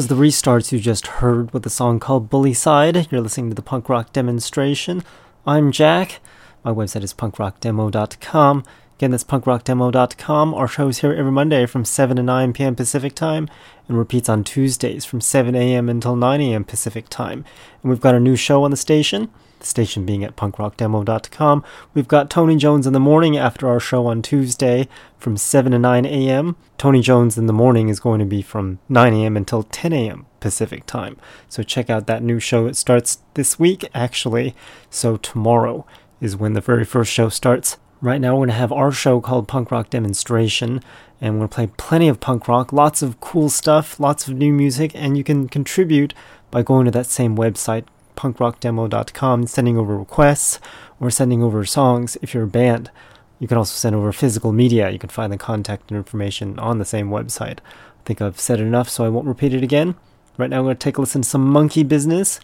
was 0.00 0.08
the 0.08 0.14
restarts 0.14 0.72
you 0.72 0.80
just 0.80 1.06
heard 1.06 1.52
with 1.52 1.66
a 1.66 1.68
song 1.68 2.00
called 2.00 2.30
Bully 2.30 2.54
Side. 2.54 3.06
You're 3.12 3.20
listening 3.20 3.50
to 3.50 3.54
the 3.54 3.60
punk 3.60 3.86
rock 3.90 4.14
demonstration. 4.14 5.04
I'm 5.46 5.70
Jack. 5.70 6.20
My 6.64 6.70
website 6.70 7.02
is 7.02 7.12
punkrockdemo.com. 7.12 8.64
Again, 8.96 9.10
that's 9.10 9.24
punkrockdemo.com. 9.24 10.54
Our 10.54 10.68
show 10.68 10.88
is 10.88 11.00
here 11.00 11.12
every 11.12 11.30
Monday 11.30 11.66
from 11.66 11.84
7 11.84 12.16
to 12.16 12.22
9 12.22 12.54
p.m. 12.54 12.74
Pacific 12.74 13.14
time 13.14 13.46
and 13.88 13.98
repeats 13.98 14.30
on 14.30 14.42
Tuesdays 14.42 15.04
from 15.04 15.20
7 15.20 15.54
a.m. 15.54 15.90
until 15.90 16.16
9 16.16 16.40
a.m. 16.40 16.64
Pacific 16.64 17.10
time. 17.10 17.44
And 17.82 17.90
we've 17.90 18.00
got 18.00 18.14
a 18.14 18.20
new 18.20 18.36
show 18.36 18.64
on 18.64 18.70
the 18.70 18.78
station 18.78 19.28
the 19.60 19.66
station 19.66 20.04
being 20.04 20.24
at 20.24 20.36
punkrockdemo.com. 20.36 21.64
We've 21.94 22.08
got 22.08 22.30
Tony 22.30 22.56
Jones 22.56 22.86
in 22.86 22.92
the 22.92 23.00
morning 23.00 23.36
after 23.36 23.68
our 23.68 23.80
show 23.80 24.06
on 24.06 24.22
Tuesday 24.22 24.88
from 25.18 25.36
7 25.36 25.72
to 25.72 25.78
9 25.78 26.06
a.m. 26.06 26.56
Tony 26.78 27.00
Jones 27.00 27.38
in 27.38 27.46
the 27.46 27.52
morning 27.52 27.88
is 27.88 28.00
going 28.00 28.18
to 28.18 28.24
be 28.24 28.42
from 28.42 28.78
9 28.88 29.14
a.m. 29.14 29.36
until 29.36 29.62
10 29.62 29.92
a.m. 29.92 30.26
Pacific 30.40 30.86
time. 30.86 31.16
So 31.48 31.62
check 31.62 31.88
out 31.88 32.06
that 32.06 32.22
new 32.22 32.40
show. 32.40 32.66
It 32.66 32.76
starts 32.76 33.18
this 33.34 33.58
week, 33.58 33.88
actually. 33.94 34.54
So 34.88 35.16
tomorrow 35.16 35.86
is 36.20 36.36
when 36.36 36.54
the 36.54 36.60
very 36.60 36.84
first 36.84 37.12
show 37.12 37.28
starts. 37.28 37.78
Right 38.02 38.20
now, 38.20 38.32
we're 38.32 38.46
going 38.46 38.48
to 38.48 38.54
have 38.54 38.72
our 38.72 38.92
show 38.92 39.20
called 39.20 39.46
Punk 39.46 39.70
Rock 39.70 39.90
Demonstration, 39.90 40.82
and 41.20 41.34
we're 41.34 41.40
going 41.40 41.48
to 41.48 41.54
play 41.54 41.66
plenty 41.76 42.08
of 42.08 42.18
punk 42.18 42.48
rock, 42.48 42.72
lots 42.72 43.02
of 43.02 43.20
cool 43.20 43.50
stuff, 43.50 44.00
lots 44.00 44.26
of 44.26 44.34
new 44.34 44.54
music, 44.54 44.92
and 44.94 45.18
you 45.18 45.24
can 45.24 45.50
contribute 45.50 46.14
by 46.50 46.62
going 46.62 46.86
to 46.86 46.90
that 46.92 47.04
same 47.06 47.36
website, 47.36 47.84
punkrockdemo.com, 48.16 49.46
sending 49.46 49.76
over 49.76 49.96
requests 49.96 50.60
or 50.98 51.10
sending 51.10 51.42
over 51.42 51.64
songs 51.64 52.16
if 52.22 52.34
you're 52.34 52.44
a 52.44 52.48
band. 52.48 52.90
You 53.38 53.48
can 53.48 53.56
also 53.56 53.74
send 53.74 53.96
over 53.96 54.12
physical 54.12 54.52
media. 54.52 54.90
You 54.90 54.98
can 54.98 55.08
find 55.08 55.32
the 55.32 55.38
contact 55.38 55.90
information 55.90 56.58
on 56.58 56.78
the 56.78 56.84
same 56.84 57.08
website. 57.08 57.58
I 57.60 58.02
think 58.04 58.20
I've 58.20 58.38
said 58.38 58.60
enough, 58.60 58.88
so 58.88 59.04
I 59.04 59.08
won't 59.08 59.26
repeat 59.26 59.54
it 59.54 59.62
again. 59.62 59.94
Right 60.36 60.50
now, 60.50 60.58
I'm 60.58 60.64
going 60.64 60.76
to 60.76 60.78
take 60.78 60.98
a 60.98 61.00
listen 61.00 61.22
to 61.22 61.28
some 61.28 61.48
monkey 61.48 61.82
business. 61.82 62.40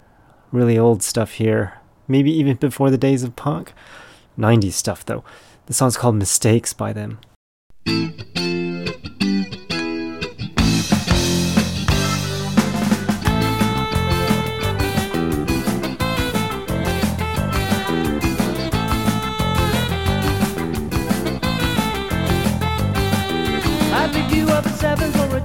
Really 0.53 0.79
old 0.79 1.03
stuff 1.03 1.33
here. 1.33 1.75
Maybe 2.09 2.31
even 2.33 2.57
before 2.57 2.91
the 2.91 2.99
days 2.99 3.23
of 3.23 3.37
punk. 3.37 3.73
90s 4.39 4.73
stuff, 4.73 5.05
though. 5.05 5.25
The 5.67 5.75
song's 5.75 5.97
called 5.97 6.17
Mistakes 6.17 6.73
by 6.73 6.93
them. 6.93 7.19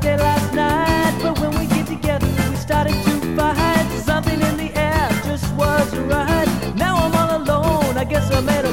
birthday 0.01 0.17
last 0.17 0.53
night, 0.53 1.19
but 1.21 1.39
when 1.39 1.51
we 1.59 1.65
get 1.67 1.85
together, 1.85 2.27
we 2.49 2.55
started 2.55 2.93
to 2.93 3.35
fight. 3.35 3.85
Something 4.03 4.41
in 4.41 4.57
the 4.57 4.71
air 4.75 5.09
just 5.23 5.53
wasn't 5.55 6.11
right. 6.11 6.47
Now 6.75 6.95
I'm 6.95 7.15
all 7.15 7.41
alone. 7.41 7.97
I 7.97 8.03
guess 8.03 8.31
I 8.31 8.41
made 8.41 8.65
a 8.65 8.70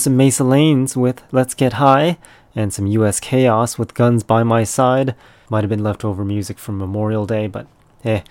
was 0.00 0.04
some 0.04 0.16
Mesa 0.16 0.44
Lanes 0.44 0.96
with 0.96 1.22
Let's 1.30 1.52
Get 1.52 1.74
High, 1.74 2.16
and 2.54 2.72
some 2.72 2.86
US 2.86 3.20
Chaos 3.20 3.78
with 3.78 3.92
Guns 3.92 4.22
by 4.22 4.42
My 4.42 4.64
Side. 4.64 5.14
Might 5.50 5.62
have 5.62 5.68
been 5.68 5.82
leftover 5.82 6.24
music 6.24 6.58
from 6.58 6.78
Memorial 6.78 7.26
Day, 7.26 7.46
but 7.48 7.66
eh. 8.02 8.22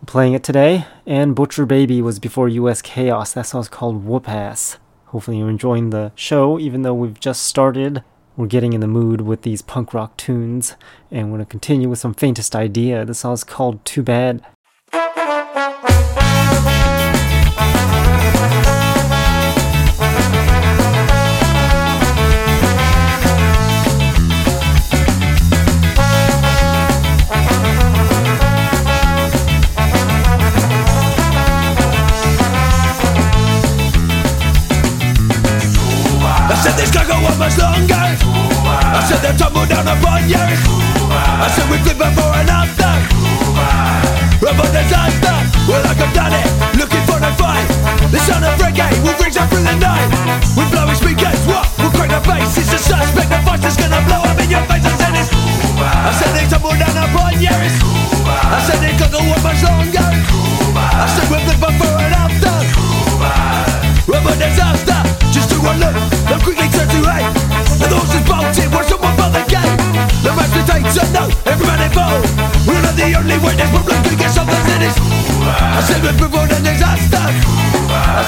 I'm 0.00 0.06
playing 0.06 0.34
it 0.34 0.44
today, 0.44 0.84
and 1.06 1.34
Butcher 1.34 1.64
Baby 1.64 2.02
was 2.02 2.18
before 2.18 2.46
US 2.50 2.82
Chaos. 2.82 3.32
That 3.32 3.46
song's 3.46 3.70
called 3.70 4.04
Whoop 4.04 4.28
Ass. 4.28 4.76
Hopefully, 5.06 5.38
you're 5.38 5.48
enjoying 5.48 5.88
the 5.88 6.12
show, 6.14 6.58
even 6.58 6.82
though 6.82 6.92
we've 6.92 7.18
just 7.18 7.44
started. 7.44 8.04
We're 8.36 8.46
getting 8.46 8.74
in 8.74 8.82
the 8.82 8.86
mood 8.86 9.22
with 9.22 9.40
these 9.42 9.62
punk 9.62 9.94
rock 9.94 10.14
tunes, 10.18 10.76
and 11.10 11.32
we're 11.32 11.38
gonna 11.38 11.46
continue 11.46 11.88
with 11.88 12.00
some 12.00 12.12
faintest 12.12 12.54
idea. 12.54 13.06
This 13.06 13.20
song's 13.20 13.44
called 13.44 13.82
Too 13.86 14.02
Bad. 14.02 14.44
Said 39.08 39.24
they 39.24 39.34
tumble 39.38 39.64
down 39.64 39.88
upon 39.88 40.28
you. 40.28 40.36
I 40.36 41.48
said 41.56 41.64
we 41.70 41.78
flipping 41.80 42.12
before 42.12 42.28
and 42.36 42.50
after 42.50 42.92
Of 44.44 44.68
disaster. 44.68 45.36
Well 45.64 45.80
I've 45.80 46.12
done 46.12 46.34
it 46.36 46.44
Looking 46.76 47.00
for 47.08 47.16
the 47.16 47.32
fight. 47.40 47.64
The 48.12 48.18
sound 48.18 48.44
of 48.44 48.60
reggae 48.60 48.92
Will 49.02 49.16
brings 49.16 49.38
up 49.38 49.48
through 49.48 49.64
the 49.64 49.76
night. 49.80 50.12
We 50.54 50.77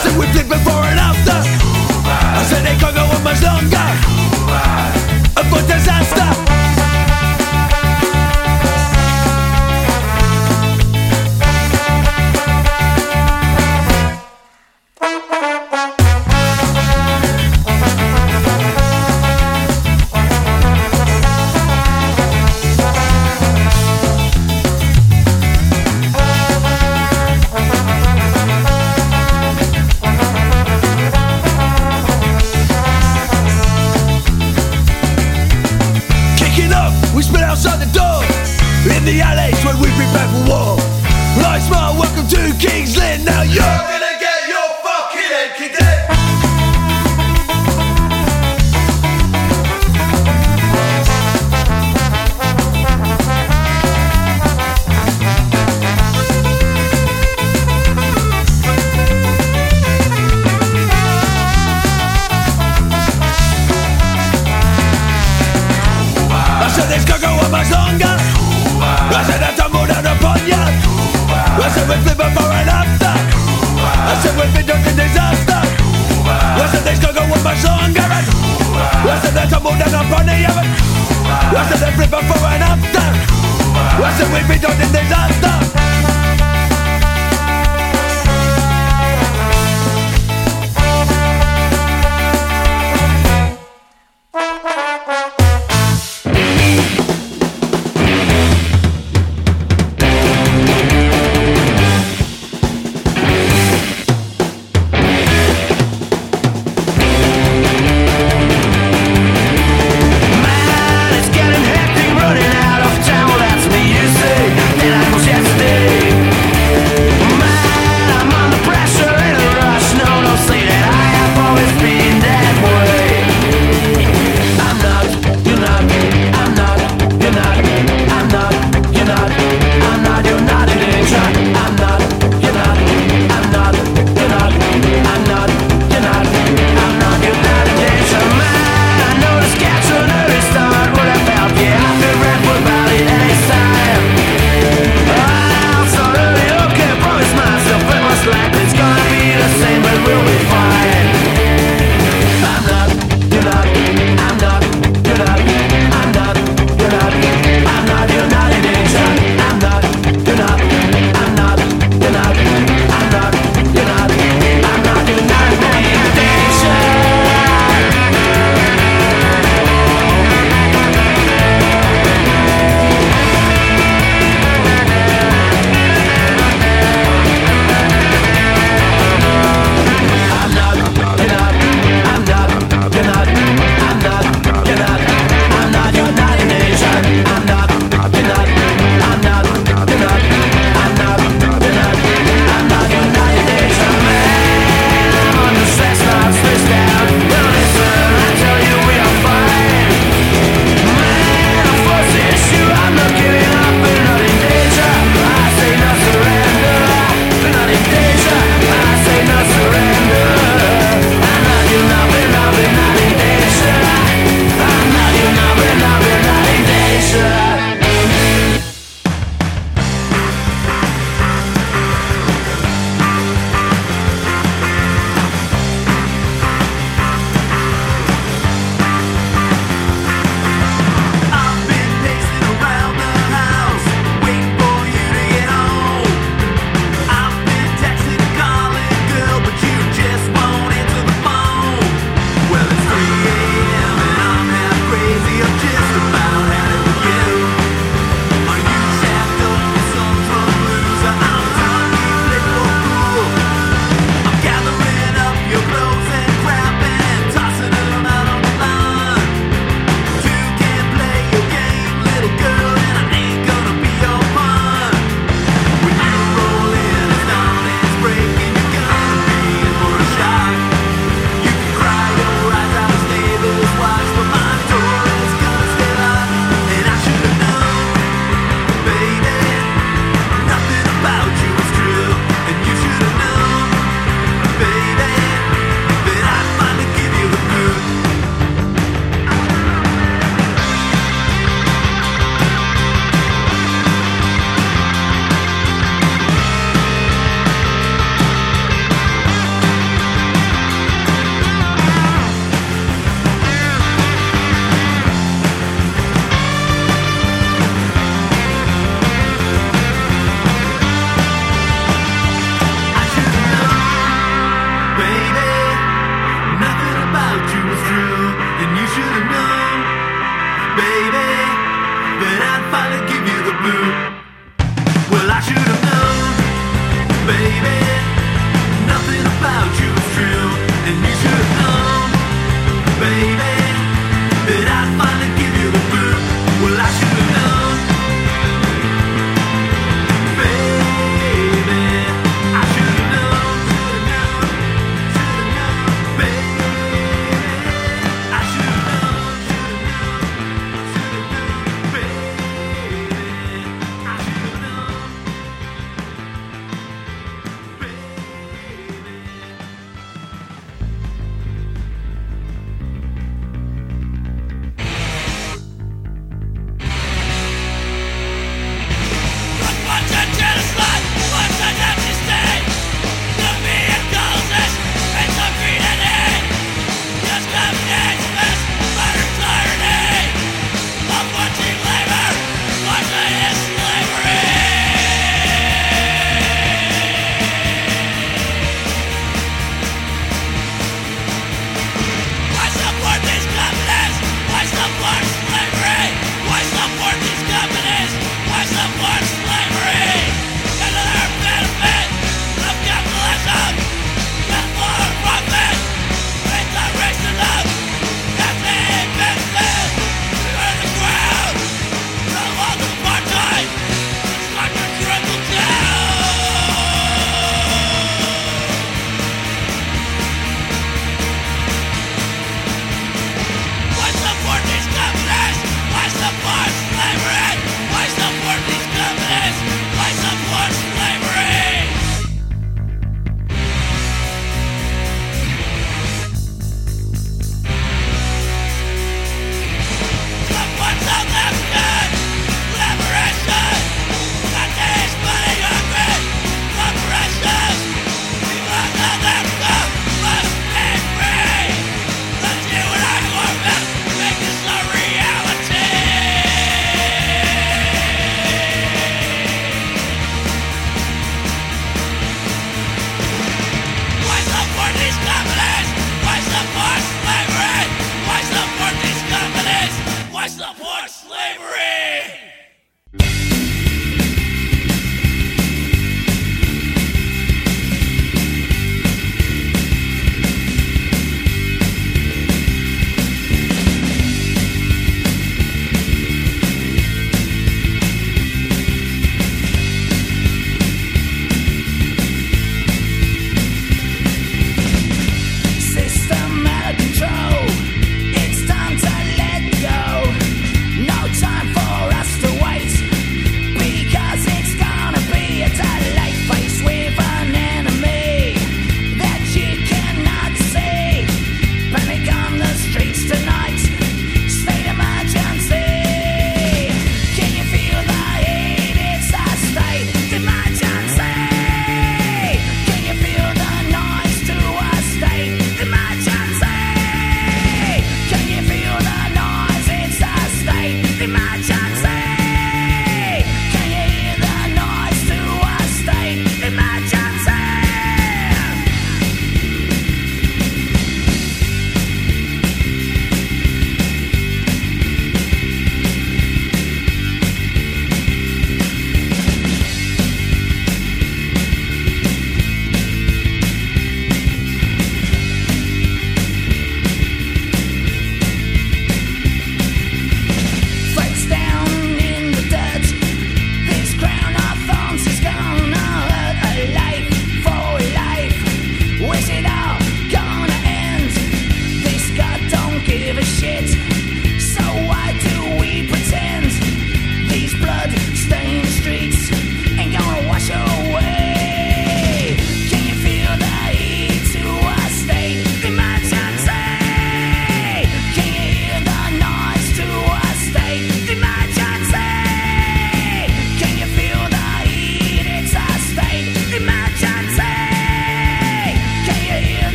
after, 0.00 0.18
we 0.18 0.26
flick 0.32 0.48
before 0.48 0.82
and 0.84 0.98
after. 0.98 1.32
I 1.32 2.42
said 2.44 2.64
it 2.64 2.80
can't 2.80 2.94
go 2.94 3.04
on 3.04 3.22
much 3.24 3.42
longer. 3.42 3.89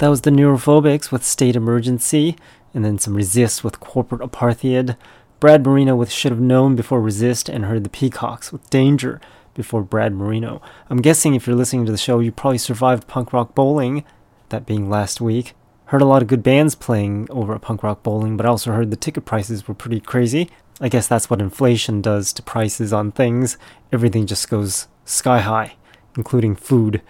That 0.00 0.08
was 0.08 0.22
the 0.22 0.30
Neurophobics 0.30 1.12
with 1.12 1.26
State 1.26 1.56
Emergency, 1.56 2.34
and 2.72 2.82
then 2.82 2.98
some 2.98 3.12
Resist 3.12 3.62
with 3.62 3.80
Corporate 3.80 4.22
Apartheid. 4.22 4.96
Brad 5.40 5.66
Marino 5.66 5.94
with 5.94 6.10
Should 6.10 6.32
Have 6.32 6.40
Known 6.40 6.74
before 6.74 7.02
Resist, 7.02 7.50
and 7.50 7.66
heard 7.66 7.84
the 7.84 7.90
Peacocks 7.90 8.50
with 8.50 8.70
Danger 8.70 9.20
before 9.52 9.82
Brad 9.82 10.14
Marino. 10.14 10.62
I'm 10.88 11.02
guessing 11.02 11.34
if 11.34 11.46
you're 11.46 11.54
listening 11.54 11.84
to 11.84 11.92
the 11.92 11.98
show, 11.98 12.18
you 12.18 12.32
probably 12.32 12.56
survived 12.56 13.08
Punk 13.08 13.34
Rock 13.34 13.54
Bowling, 13.54 14.02
that 14.48 14.64
being 14.64 14.88
last 14.88 15.20
week. 15.20 15.52
Heard 15.88 16.00
a 16.00 16.06
lot 16.06 16.22
of 16.22 16.28
good 16.28 16.42
bands 16.42 16.74
playing 16.74 17.26
over 17.28 17.54
at 17.54 17.60
Punk 17.60 17.82
Rock 17.82 18.02
Bowling, 18.02 18.38
but 18.38 18.46
I 18.46 18.48
also 18.48 18.72
heard 18.72 18.90
the 18.90 18.96
ticket 18.96 19.26
prices 19.26 19.68
were 19.68 19.74
pretty 19.74 20.00
crazy. 20.00 20.48
I 20.80 20.88
guess 20.88 21.08
that's 21.08 21.28
what 21.28 21.42
inflation 21.42 22.00
does 22.00 22.32
to 22.32 22.42
prices 22.42 22.94
on 22.94 23.12
things. 23.12 23.58
Everything 23.92 24.24
just 24.26 24.48
goes 24.48 24.88
sky 25.04 25.40
high, 25.40 25.74
including 26.16 26.56
food. 26.56 27.02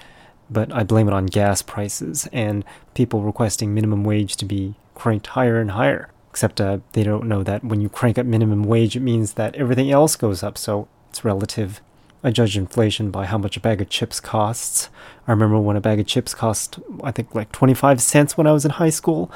But 0.50 0.72
I 0.72 0.82
blame 0.82 1.06
it 1.08 1.14
on 1.14 1.26
gas 1.26 1.62
prices 1.62 2.28
and 2.32 2.64
people 2.94 3.22
requesting 3.22 3.72
minimum 3.72 4.02
wage 4.04 4.36
to 4.36 4.44
be 4.44 4.74
cranked 4.94 5.28
higher 5.28 5.60
and 5.60 5.70
higher. 5.70 6.10
Except 6.30 6.60
uh, 6.60 6.78
they 6.92 7.02
don't 7.02 7.26
know 7.26 7.42
that 7.42 7.64
when 7.64 7.80
you 7.80 7.88
crank 7.88 8.18
up 8.18 8.26
minimum 8.26 8.64
wage, 8.64 8.96
it 8.96 9.00
means 9.00 9.34
that 9.34 9.54
everything 9.56 9.90
else 9.90 10.14
goes 10.16 10.42
up, 10.42 10.56
so 10.56 10.88
it's 11.08 11.24
relative. 11.24 11.80
I 12.22 12.30
judge 12.30 12.56
inflation 12.56 13.10
by 13.10 13.26
how 13.26 13.38
much 13.38 13.56
a 13.56 13.60
bag 13.60 13.80
of 13.80 13.88
chips 13.88 14.20
costs. 14.20 14.90
I 15.26 15.32
remember 15.32 15.58
when 15.58 15.76
a 15.76 15.80
bag 15.80 15.98
of 15.98 16.06
chips 16.06 16.34
cost, 16.34 16.78
I 17.02 17.10
think, 17.10 17.34
like 17.34 17.50
25 17.50 18.00
cents 18.00 18.36
when 18.36 18.46
I 18.46 18.52
was 18.52 18.64
in 18.64 18.72
high 18.72 18.90
school. 18.90 19.30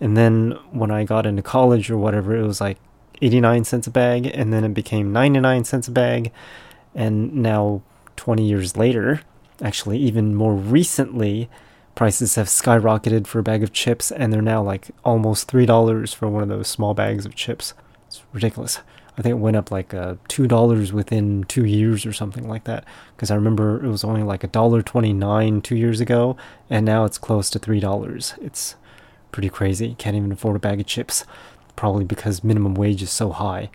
And 0.00 0.16
then 0.16 0.58
when 0.70 0.90
I 0.90 1.04
got 1.04 1.26
into 1.26 1.42
college 1.42 1.90
or 1.90 1.98
whatever, 1.98 2.34
it 2.34 2.46
was 2.46 2.60
like 2.60 2.78
89 3.20 3.64
cents 3.64 3.86
a 3.86 3.90
bag. 3.90 4.26
And 4.26 4.52
then 4.52 4.64
it 4.64 4.74
became 4.74 5.12
99 5.12 5.64
cents 5.64 5.88
a 5.88 5.92
bag. 5.92 6.32
And 6.94 7.34
now, 7.34 7.82
20 8.16 8.46
years 8.46 8.76
later, 8.76 9.20
actually, 9.62 9.98
even 9.98 10.34
more 10.34 10.54
recently, 10.54 11.48
prices 11.94 12.34
have 12.34 12.46
skyrocketed 12.46 13.26
for 13.26 13.38
a 13.38 13.42
bag 13.42 13.62
of 13.62 13.72
chips. 13.72 14.10
And 14.10 14.32
they're 14.32 14.42
now 14.42 14.62
like 14.62 14.90
almost 15.04 15.50
$3 15.50 16.14
for 16.14 16.28
one 16.28 16.42
of 16.42 16.48
those 16.48 16.68
small 16.68 16.94
bags 16.94 17.24
of 17.24 17.34
chips. 17.34 17.74
It's 18.08 18.22
ridiculous. 18.32 18.80
I 19.16 19.22
think 19.22 19.32
it 19.32 19.40
went 19.40 19.56
up 19.56 19.70
like 19.70 19.92
uh, 19.92 20.14
two 20.28 20.46
dollars 20.46 20.92
within 20.92 21.44
two 21.44 21.66
years 21.66 22.06
or 22.06 22.12
something 22.12 22.48
like 22.48 22.64
that. 22.64 22.84
Because 23.14 23.30
I 23.30 23.34
remember 23.34 23.84
it 23.84 23.88
was 23.88 24.04
only 24.04 24.22
like 24.22 24.42
a 24.42 24.48
dollar 24.48 24.80
twenty 24.80 25.12
nine 25.12 25.60
two 25.60 25.76
years 25.76 26.00
ago, 26.00 26.36
and 26.70 26.86
now 26.86 27.04
it's 27.04 27.18
close 27.18 27.50
to 27.50 27.58
three 27.58 27.80
dollars. 27.80 28.34
It's 28.40 28.74
pretty 29.30 29.50
crazy. 29.50 29.94
Can't 29.98 30.16
even 30.16 30.32
afford 30.32 30.56
a 30.56 30.60
bag 30.60 30.80
of 30.80 30.86
chips, 30.86 31.26
probably 31.76 32.04
because 32.04 32.42
minimum 32.42 32.74
wage 32.74 33.02
is 33.02 33.10
so 33.10 33.32
high. 33.32 33.70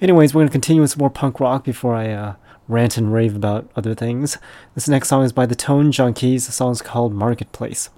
Anyways, 0.00 0.34
we're 0.34 0.42
gonna 0.42 0.50
continue 0.50 0.82
with 0.82 0.90
some 0.90 1.00
more 1.00 1.10
punk 1.10 1.40
rock 1.40 1.64
before 1.64 1.94
I 1.94 2.10
uh, 2.10 2.34
rant 2.72 2.96
and 2.96 3.12
rave 3.12 3.36
about 3.36 3.70
other 3.76 3.94
things. 3.94 4.38
This 4.74 4.88
next 4.88 5.08
song 5.08 5.24
is 5.24 5.32
by 5.32 5.46
the 5.46 5.54
Tone 5.54 5.92
Junkies. 5.92 6.46
The 6.46 6.52
song's 6.52 6.82
called 6.82 7.12
Marketplace. 7.12 7.90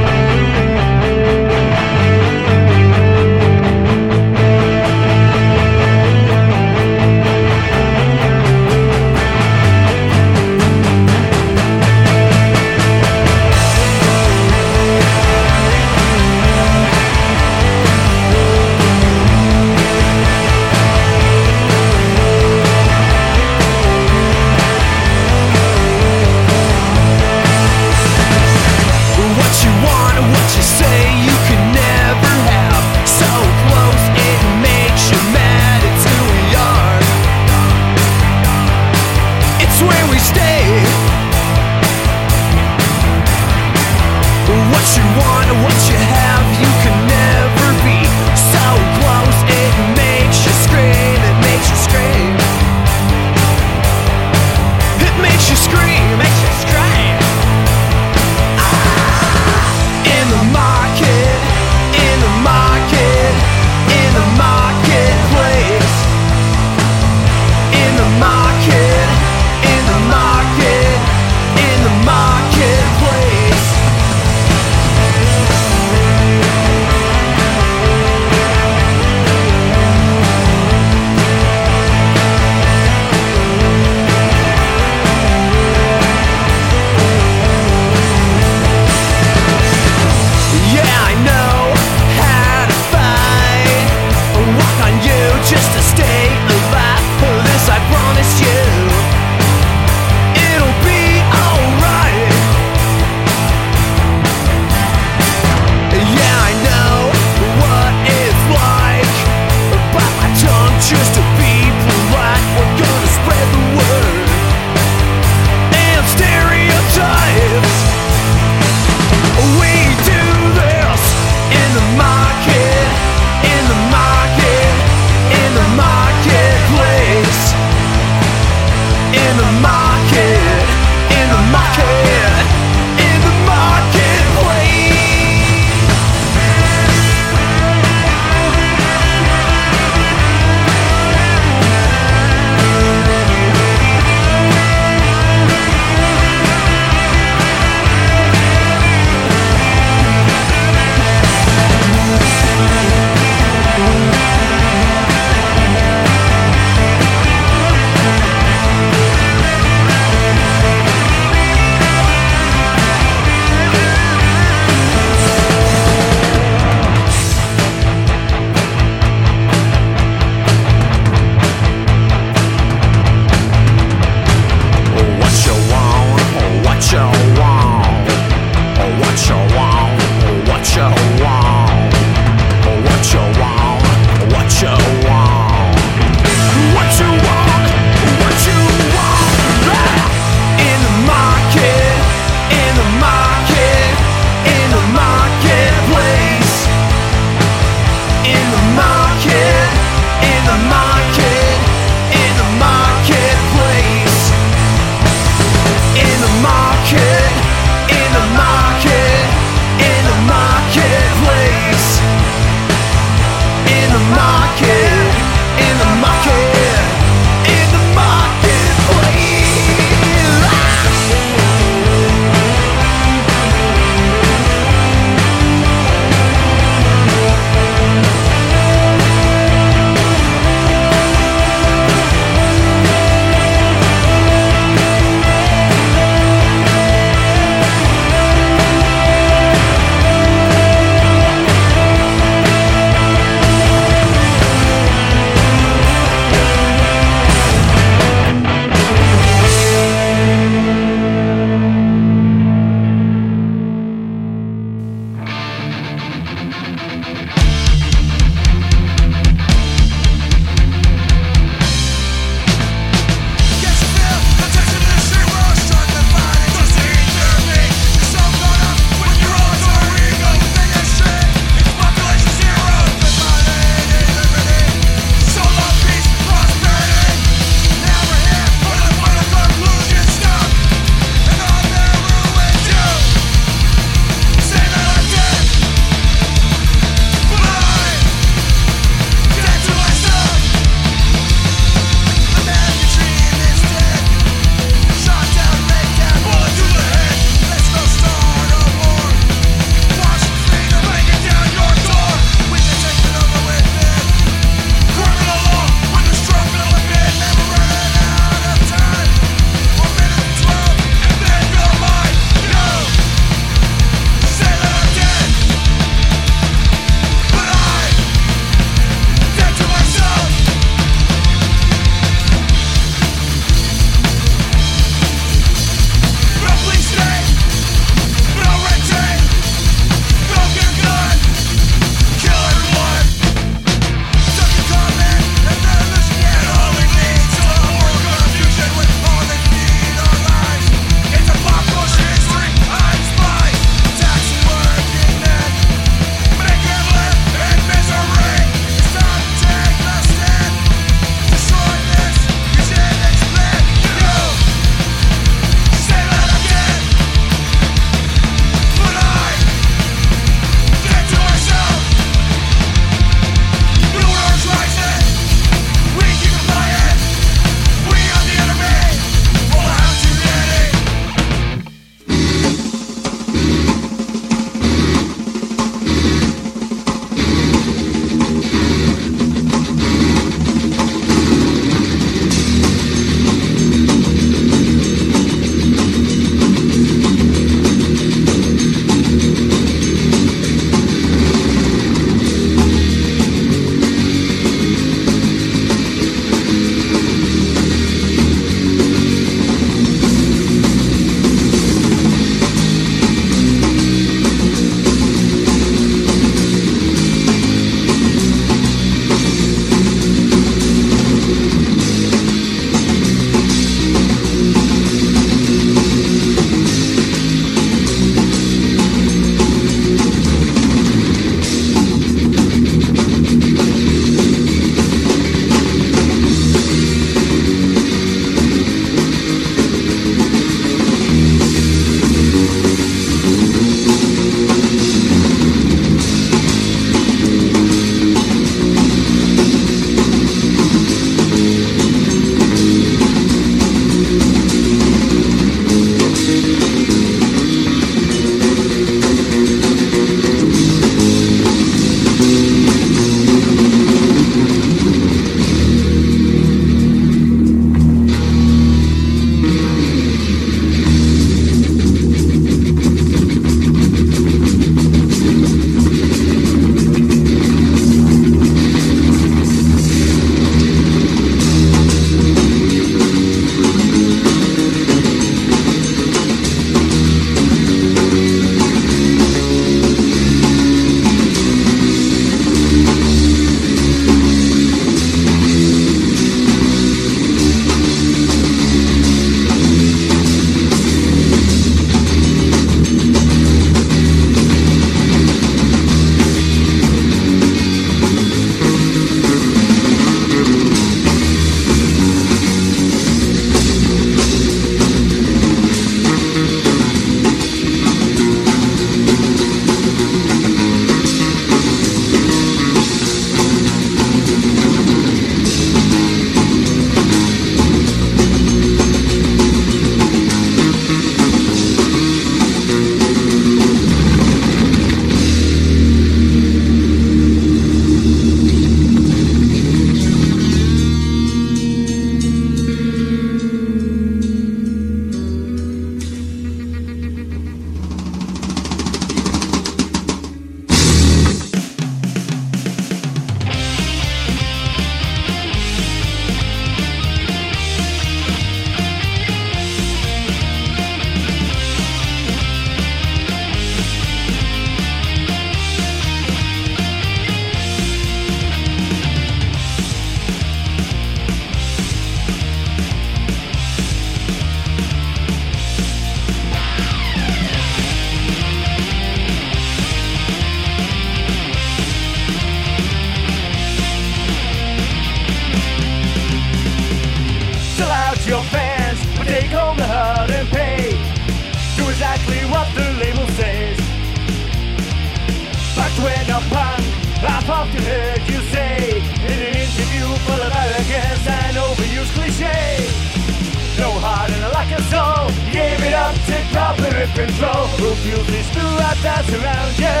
Control. 597.16 597.64
Who 597.80 597.88
fuels 598.04 598.28
these 598.28 598.48
throughout 598.52 598.98
that's 599.00 599.32
around 599.32 599.72
you? 599.80 600.00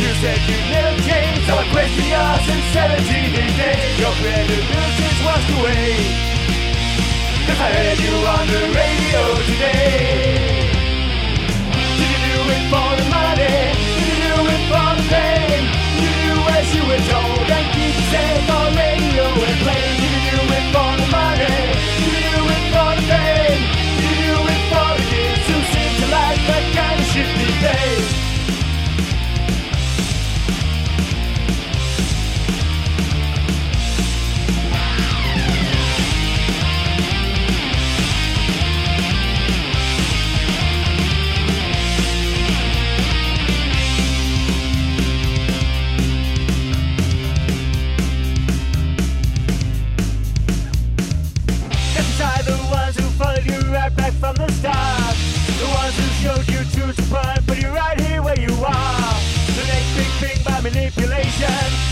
You 0.00 0.10
said 0.20 0.40
you'd 0.48 0.66
never 0.72 0.96
change, 1.04 1.44
so 1.44 1.52
I 1.60 1.64
question 1.76 2.06
your 2.08 2.32
sincerity 2.48 3.20
these 3.36 3.56
days. 3.60 3.92
Your 4.00 4.14
credibility's 4.16 5.18
washed 5.28 5.52
away. 5.60 5.92
Cause 7.46 7.60
I 7.60 7.68
heard 7.76 8.00
you 8.00 8.14
on 8.34 8.44
the 8.48 8.62
radio 8.80 9.22
today. 9.44 10.56
Did 12.00 12.08
you 12.12 12.20
do 12.32 12.38
it 12.56 12.64
for 12.72 12.90
the 12.96 13.06
money? 13.12 13.56
Did 13.92 14.08
you 14.08 14.18
do 14.24 14.36
it 14.56 14.62
for 14.72 14.88
the 14.96 15.04
fame? 15.12 15.66
Did 16.00 16.16
you 16.24 16.34
as 16.56 16.66
you 16.74 16.82
were 16.88 17.04
told 17.12 17.25
days? 27.60 28.25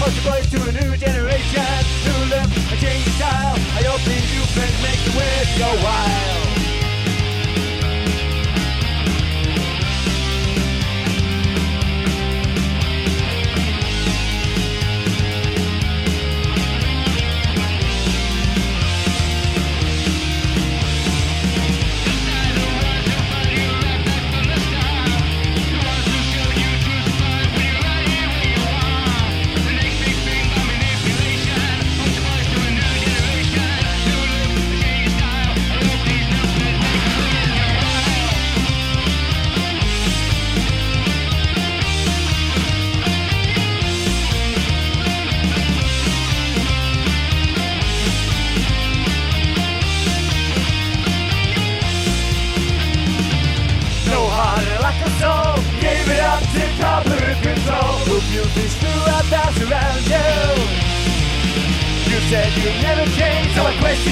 Push 0.05 0.23
your 0.23 0.35
voice 0.35 0.51
to 0.51 0.61
a 0.61 0.73
new 0.73 0.97
generation. 0.99 1.65
New 2.05 2.29
look, 2.29 2.51
a 2.73 2.77
change 2.77 3.09
style. 3.17 3.57
I 3.57 3.83
hope 3.89 4.05
these 4.05 4.29
new 4.37 4.45
friends 4.53 4.77
make 4.83 5.01
it 5.01 5.15
worth 5.17 5.57
your 5.57 5.75
while. 5.83 6.04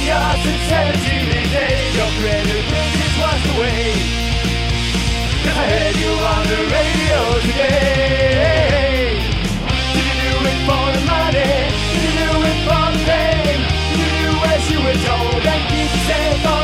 Your 0.01 0.33
sincerity 0.41 1.17
these 1.29 1.51
days. 1.53 1.93
Your 1.97 2.11
credibility's 2.17 3.15
washed 3.21 3.49
away. 3.53 3.93
Cause 5.45 5.59
I 5.59 5.67
heard 5.69 5.97
you 6.01 6.13
on 6.33 6.43
the 6.49 6.61
radio 6.73 7.21
today. 7.45 9.21
Did 9.93 10.05
you 10.09 10.17
do 10.25 10.33
it 10.49 10.61
for 10.65 10.85
the 10.97 11.03
money? 11.05 11.53
Did 11.93 12.03
you 12.09 12.13
do 12.25 12.31
it 12.51 12.59
for 12.65 12.87
the 12.95 13.01
fame? 13.05 13.63
Did 13.93 14.01
you 14.01 14.09
do 14.17 14.33
as 14.53 14.63
you 14.73 14.79
were 14.81 15.01
told 15.05 15.45
and 15.45 15.63
keep 15.69 15.93
saying 16.09 16.47
on 16.47 16.62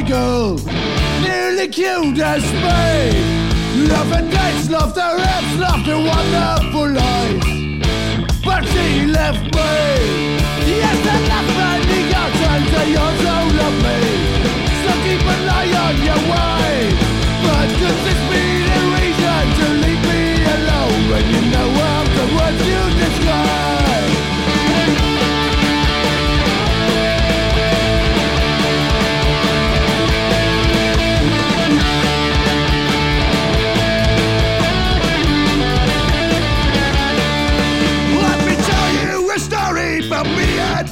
my 0.00 0.08
girl. 0.08 0.56
Nearly 1.22 1.68
killed 1.68 2.18
as 2.20 2.44
me. 2.64 3.88
Love 3.88 4.12
and 4.12 4.30
dance, 4.30 4.70
love 4.70 4.94
the 4.94 5.08
raps, 5.22 5.52
love 5.64 5.82
the 5.90 5.98
wonderful 6.12 6.88
life. 7.02 7.42
But 8.44 8.62
she 8.70 9.06
left 9.06 9.42
me. 9.56 9.74
Yes, 10.82 10.98
I 11.14 11.18
left 11.30 11.50
many 11.58 12.00
girls 12.12 12.40
and 12.52 12.64
they 12.74 12.90
also 13.04 13.34
love 13.60 13.78
me. 13.86 13.98
So 14.82 14.90
keep 15.04 15.24
an 15.34 15.48
eye 15.58 15.72
on 15.86 15.96
your 16.08 16.22
way. 16.32 16.74
But 17.44 17.68
could 17.78 17.98
this 18.06 18.20
be 18.30 18.44
the 18.70 18.80
reason 18.94 19.44
to 19.58 19.66
leave 19.82 20.04
me 20.10 20.22
alone 20.56 21.00
when 21.10 21.24
you 21.32 21.42
know 21.50 21.68
words 22.38 22.66
you 22.66 22.97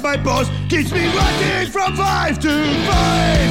my 0.07 0.17
boss. 0.17 0.49
Keeps 0.69 0.93
me 0.93 1.05
working 1.09 1.69
from 1.69 1.97
five 1.97 2.39
to 2.39 2.55
five. 2.89 3.49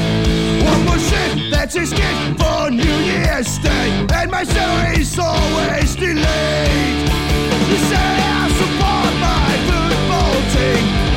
One 0.64 0.86
more 0.86 0.98
shift, 0.98 1.52
that's 1.52 1.76
his 1.76 1.92
gift 1.92 2.40
for 2.40 2.72
New 2.72 2.98
Year's 3.12 3.58
Day. 3.60 3.88
And 4.14 4.32
my 4.32 4.46
salary's 4.46 5.20
always 5.20 5.96
delayed. 5.96 7.10
You 7.70 7.78
say 7.92 8.10
I 8.40 8.46
support 8.62 9.12
my 9.28 9.52
football 9.68 10.36
team. 10.54 11.15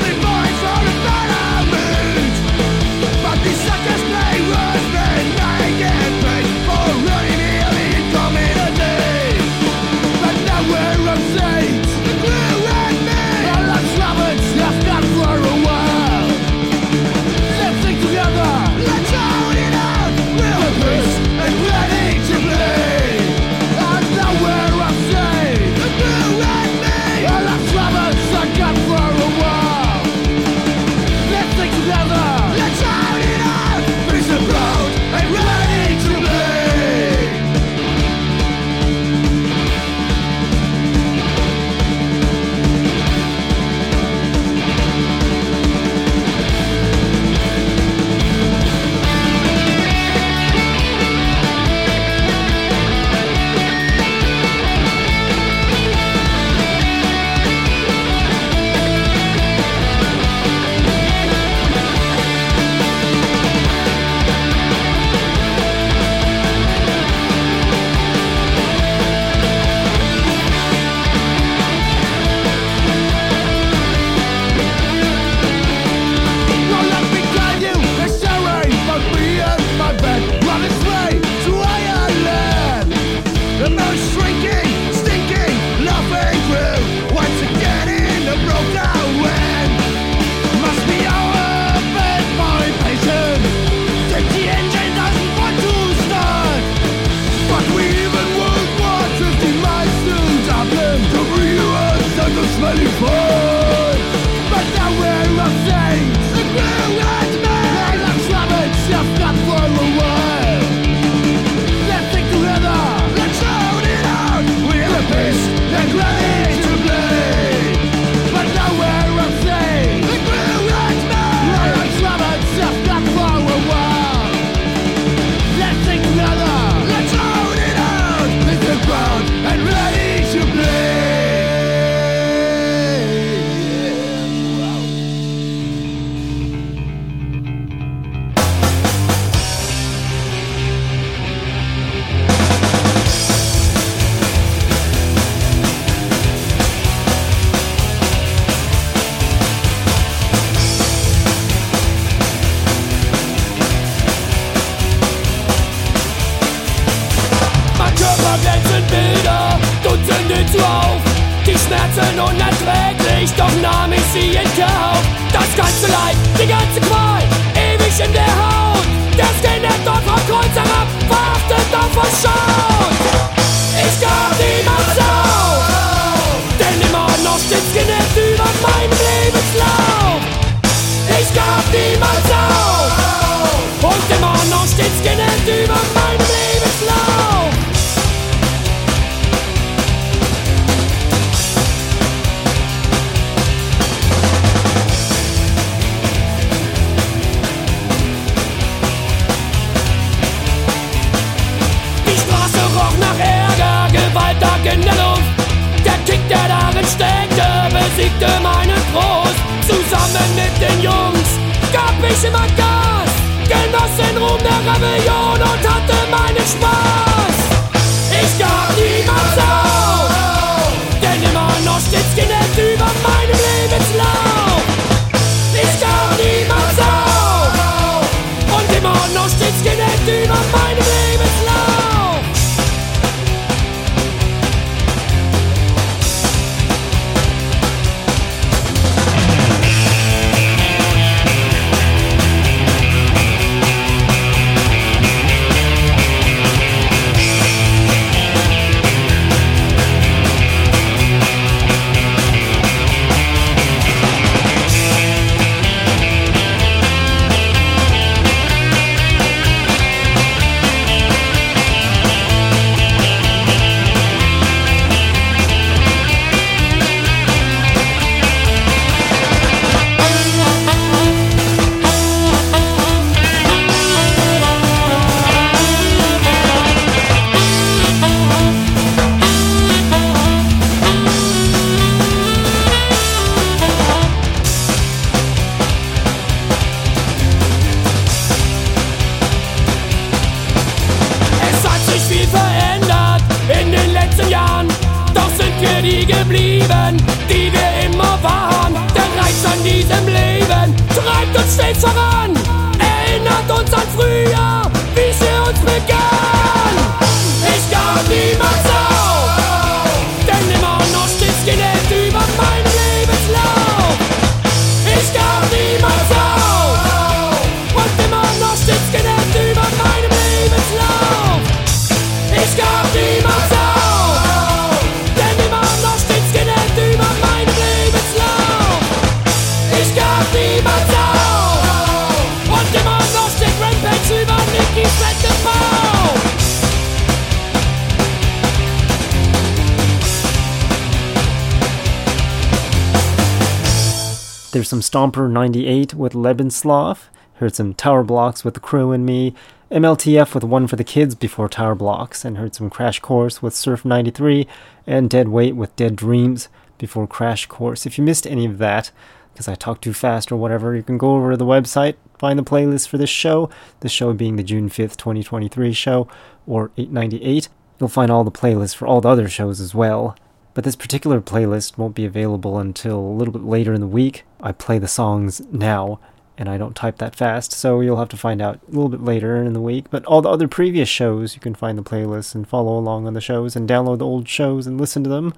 Stomper 344.88 345.30
98 345.30 345.92
with 345.92 346.14
Lebenslauf. 346.14 347.08
Heard 347.34 347.54
some 347.54 347.74
Tower 347.74 348.02
Blocks 348.02 348.42
with 348.42 348.54
The 348.54 348.60
Crew 348.60 348.92
and 348.92 349.04
Me. 349.04 349.34
MLTF 349.70 350.34
with 350.34 350.44
One 350.44 350.66
for 350.66 350.76
the 350.76 350.84
Kids 350.84 351.14
before 351.14 351.46
Tower 351.46 351.74
Blocks. 351.74 352.24
And 352.24 352.38
heard 352.38 352.54
some 352.54 352.70
Crash 352.70 352.98
Course 353.00 353.42
with 353.42 353.54
Surf 353.54 353.84
93. 353.84 354.46
And 354.86 355.10
Dead 355.10 355.28
Weight 355.28 355.54
with 355.56 355.76
Dead 355.76 355.94
Dreams 355.94 356.48
before 356.78 357.06
Crash 357.06 357.44
Course. 357.44 357.84
If 357.84 357.98
you 357.98 358.04
missed 358.04 358.26
any 358.26 358.46
of 358.46 358.56
that, 358.58 358.90
because 359.34 359.46
I 359.46 359.56
talked 359.56 359.82
too 359.82 359.92
fast 359.92 360.32
or 360.32 360.36
whatever, 360.36 360.74
you 360.74 360.82
can 360.82 360.96
go 360.96 361.16
over 361.16 361.32
to 361.32 361.36
the 361.36 361.44
website, 361.44 361.96
find 362.18 362.38
the 362.38 362.42
playlist 362.42 362.88
for 362.88 362.96
this 362.96 363.10
show. 363.10 363.50
the 363.80 363.90
show 363.90 364.14
being 364.14 364.36
the 364.36 364.42
June 364.42 364.70
5th, 364.70 364.96
2023 364.96 365.74
show, 365.74 366.08
or 366.46 366.70
898. 366.78 367.50
You'll 367.78 367.90
find 367.90 368.10
all 368.10 368.24
the 368.24 368.30
playlists 368.30 368.74
for 368.74 368.86
all 368.86 369.02
the 369.02 369.10
other 369.10 369.28
shows 369.28 369.60
as 369.60 369.74
well. 369.74 370.16
But 370.58 370.64
this 370.64 370.74
particular 370.74 371.20
playlist 371.20 371.78
won't 371.78 371.94
be 371.94 372.04
available 372.04 372.58
until 372.58 372.98
a 372.98 373.14
little 373.14 373.30
bit 373.30 373.44
later 373.44 373.72
in 373.72 373.80
the 373.80 373.86
week. 373.86 374.24
I 374.40 374.50
play 374.50 374.80
the 374.80 374.88
songs 374.88 375.40
now, 375.52 376.00
and 376.36 376.48
I 376.48 376.58
don't 376.58 376.74
type 376.74 376.98
that 376.98 377.14
fast, 377.14 377.52
so 377.52 377.80
you'll 377.80 377.98
have 377.98 378.08
to 378.08 378.16
find 378.16 378.42
out 378.42 378.58
a 378.66 378.72
little 378.72 378.88
bit 378.88 379.04
later 379.04 379.36
in 379.36 379.52
the 379.52 379.60
week. 379.60 379.84
But 379.88 380.04
all 380.06 380.20
the 380.20 380.28
other 380.28 380.48
previous 380.48 380.88
shows, 380.88 381.36
you 381.36 381.40
can 381.40 381.54
find 381.54 381.78
the 381.78 381.84
playlists 381.84 382.34
and 382.34 382.44
follow 382.44 382.76
along 382.76 383.06
on 383.06 383.14
the 383.14 383.20
shows 383.20 383.54
and 383.54 383.68
download 383.68 383.98
the 383.98 384.06
old 384.06 384.28
shows 384.28 384.66
and 384.66 384.80
listen 384.80 385.04
to 385.04 385.08
them. 385.08 385.32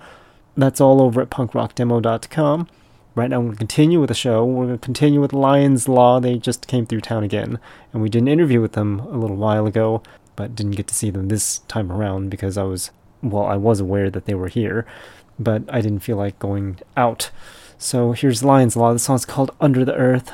That's 0.57 0.81
all 0.81 1.03
over 1.03 1.21
at 1.21 1.29
punkrockdemo.com. 1.29 2.69
Right 3.15 3.29
now, 3.29 3.41
we're 3.41 3.49
going 3.49 3.53
to 3.57 3.59
continue 3.59 4.01
with 4.01 4.09
the 4.09 4.15
show. 4.15 4.47
We're 4.47 4.69
going 4.69 4.79
to 4.79 4.83
continue 4.87 5.21
with 5.21 5.35
Lions 5.35 5.87
Law. 5.87 6.19
They 6.21 6.39
just 6.39 6.67
came 6.67 6.87
through 6.87 7.03
town 7.03 7.25
again, 7.25 7.59
and 7.93 8.01
we 8.01 8.09
did 8.09 8.23
an 8.23 8.29
interview 8.29 8.63
with 8.63 8.73
them 8.73 9.01
a 9.01 9.19
little 9.19 9.37
while 9.37 9.67
ago, 9.67 10.03
but 10.35 10.55
didn't 10.55 10.77
get 10.77 10.87
to 10.87 10.95
see 10.95 11.11
them 11.11 11.29
this 11.29 11.59
time 11.69 11.93
around 11.93 12.31
because 12.31 12.57
I 12.57 12.63
was, 12.63 12.91
well, 13.23 13.45
I 13.45 13.57
was 13.57 13.81
aware 13.81 14.11
that 14.11 14.25
they 14.25 14.35
were 14.35 14.49
here, 14.49 14.87
but 15.39 15.63
I 15.69 15.81
didn't 15.81 16.01
feel 16.01 16.17
like 16.17 16.39
going 16.39 16.79
out. 16.97 17.31
So 17.79 18.13
here's 18.13 18.45
Lions 18.45 18.77
Law. 18.77 18.93
The 18.93 18.99
song's 18.99 19.25
called 19.25 19.51
Under 19.61 19.85
the 19.85 19.95
Earth. 19.95 20.31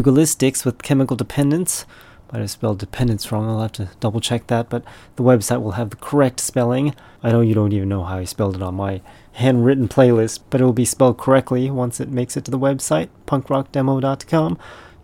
Pugilistics 0.00 0.64
with 0.64 0.82
chemical 0.82 1.14
dependence. 1.14 1.84
Might 2.32 2.38
have 2.38 2.50
spelled 2.50 2.78
dependence 2.78 3.30
wrong. 3.30 3.48
I'll 3.48 3.60
have 3.60 3.72
to 3.72 3.90
double 4.00 4.20
check 4.20 4.46
that, 4.46 4.70
but 4.70 4.82
the 5.16 5.22
website 5.22 5.60
will 5.60 5.72
have 5.72 5.90
the 5.90 5.96
correct 5.96 6.40
spelling. 6.40 6.94
I 7.22 7.30
know 7.30 7.42
you 7.42 7.54
don't 7.54 7.74
even 7.74 7.90
know 7.90 8.04
how 8.04 8.16
I 8.16 8.24
spelled 8.24 8.56
it 8.56 8.62
on 8.62 8.76
my 8.76 9.02
handwritten 9.32 9.88
playlist, 9.88 10.40
but 10.48 10.60
it 10.60 10.64
will 10.64 10.72
be 10.72 10.86
spelled 10.86 11.18
correctly 11.18 11.70
once 11.70 12.00
it 12.00 12.08
makes 12.08 12.34
it 12.34 12.46
to 12.46 12.50
the 12.50 12.58
website, 12.58 13.10
punkrockdemo.com. 13.26 14.58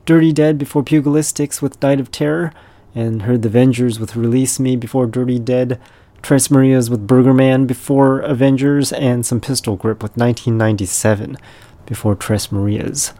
Dirty 0.07 0.33
Dead 0.33 0.57
before 0.57 0.83
Pugilistics 0.83 1.61
with 1.61 1.83
Night 1.83 2.01
of 2.01 2.11
Terror, 2.11 2.55
and 2.95 3.23
heard 3.23 3.43
the 3.43 3.49
Avengers 3.49 4.01
with 4.01 4.17
Release 4.17 4.59
Me 4.59 4.77
before 4.77 5.07
Dirty 5.07 5.39
Dead. 5.39 5.79
Tres 6.23 6.51
Marias 6.51 6.89
with 6.89 7.07
Burger 7.07 7.35
Man 7.35 7.67
before 7.67 8.21
Avengers, 8.21 8.93
and 8.95 9.27
some 9.27 9.43
Pistol 9.43 9.77
Grip 9.77 10.03
with 10.03 10.17
1997 10.17 11.37
before 11.85 12.15
Tres 12.15 12.51
Marias. 12.51 13.13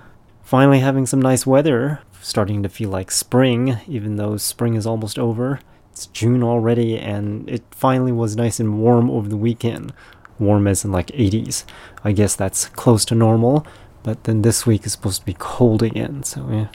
Finally, 0.47 0.79
having 0.79 1.07
some 1.07 1.21
nice 1.21 1.45
weather, 1.45 1.99
starting 2.21 2.63
to 2.63 2.69
feel 2.69 2.89
like 2.89 3.11
spring, 3.11 3.81
even 3.89 4.15
though 4.15 4.37
spring 4.37 4.75
is 4.75 4.87
almost 4.87 5.19
over. 5.19 5.59
It's 5.91 6.07
June 6.07 6.45
already, 6.45 6.97
and 6.97 7.51
it 7.51 7.65
finally 7.73 8.13
was 8.13 8.37
nice 8.37 8.61
and 8.61 8.79
warm 8.79 9.11
over 9.11 9.29
the 9.29 9.37
weekend. 9.37 9.93
Warm 10.39 10.69
as 10.69 10.85
in 10.85 10.93
like 10.93 11.09
80s. 11.09 11.65
I 12.05 12.13
guess 12.13 12.37
that's 12.37 12.69
close 12.69 13.05
to 13.07 13.17
normal, 13.17 13.67
but 14.05 14.23
then 14.23 14.43
this 14.43 14.65
week 14.65 14.87
is 14.87 14.93
supposed 14.93 15.19
to 15.19 15.27
be 15.27 15.35
cold 15.37 15.83
again, 15.83 16.23
so 16.23 16.49
yeah. 16.49 16.69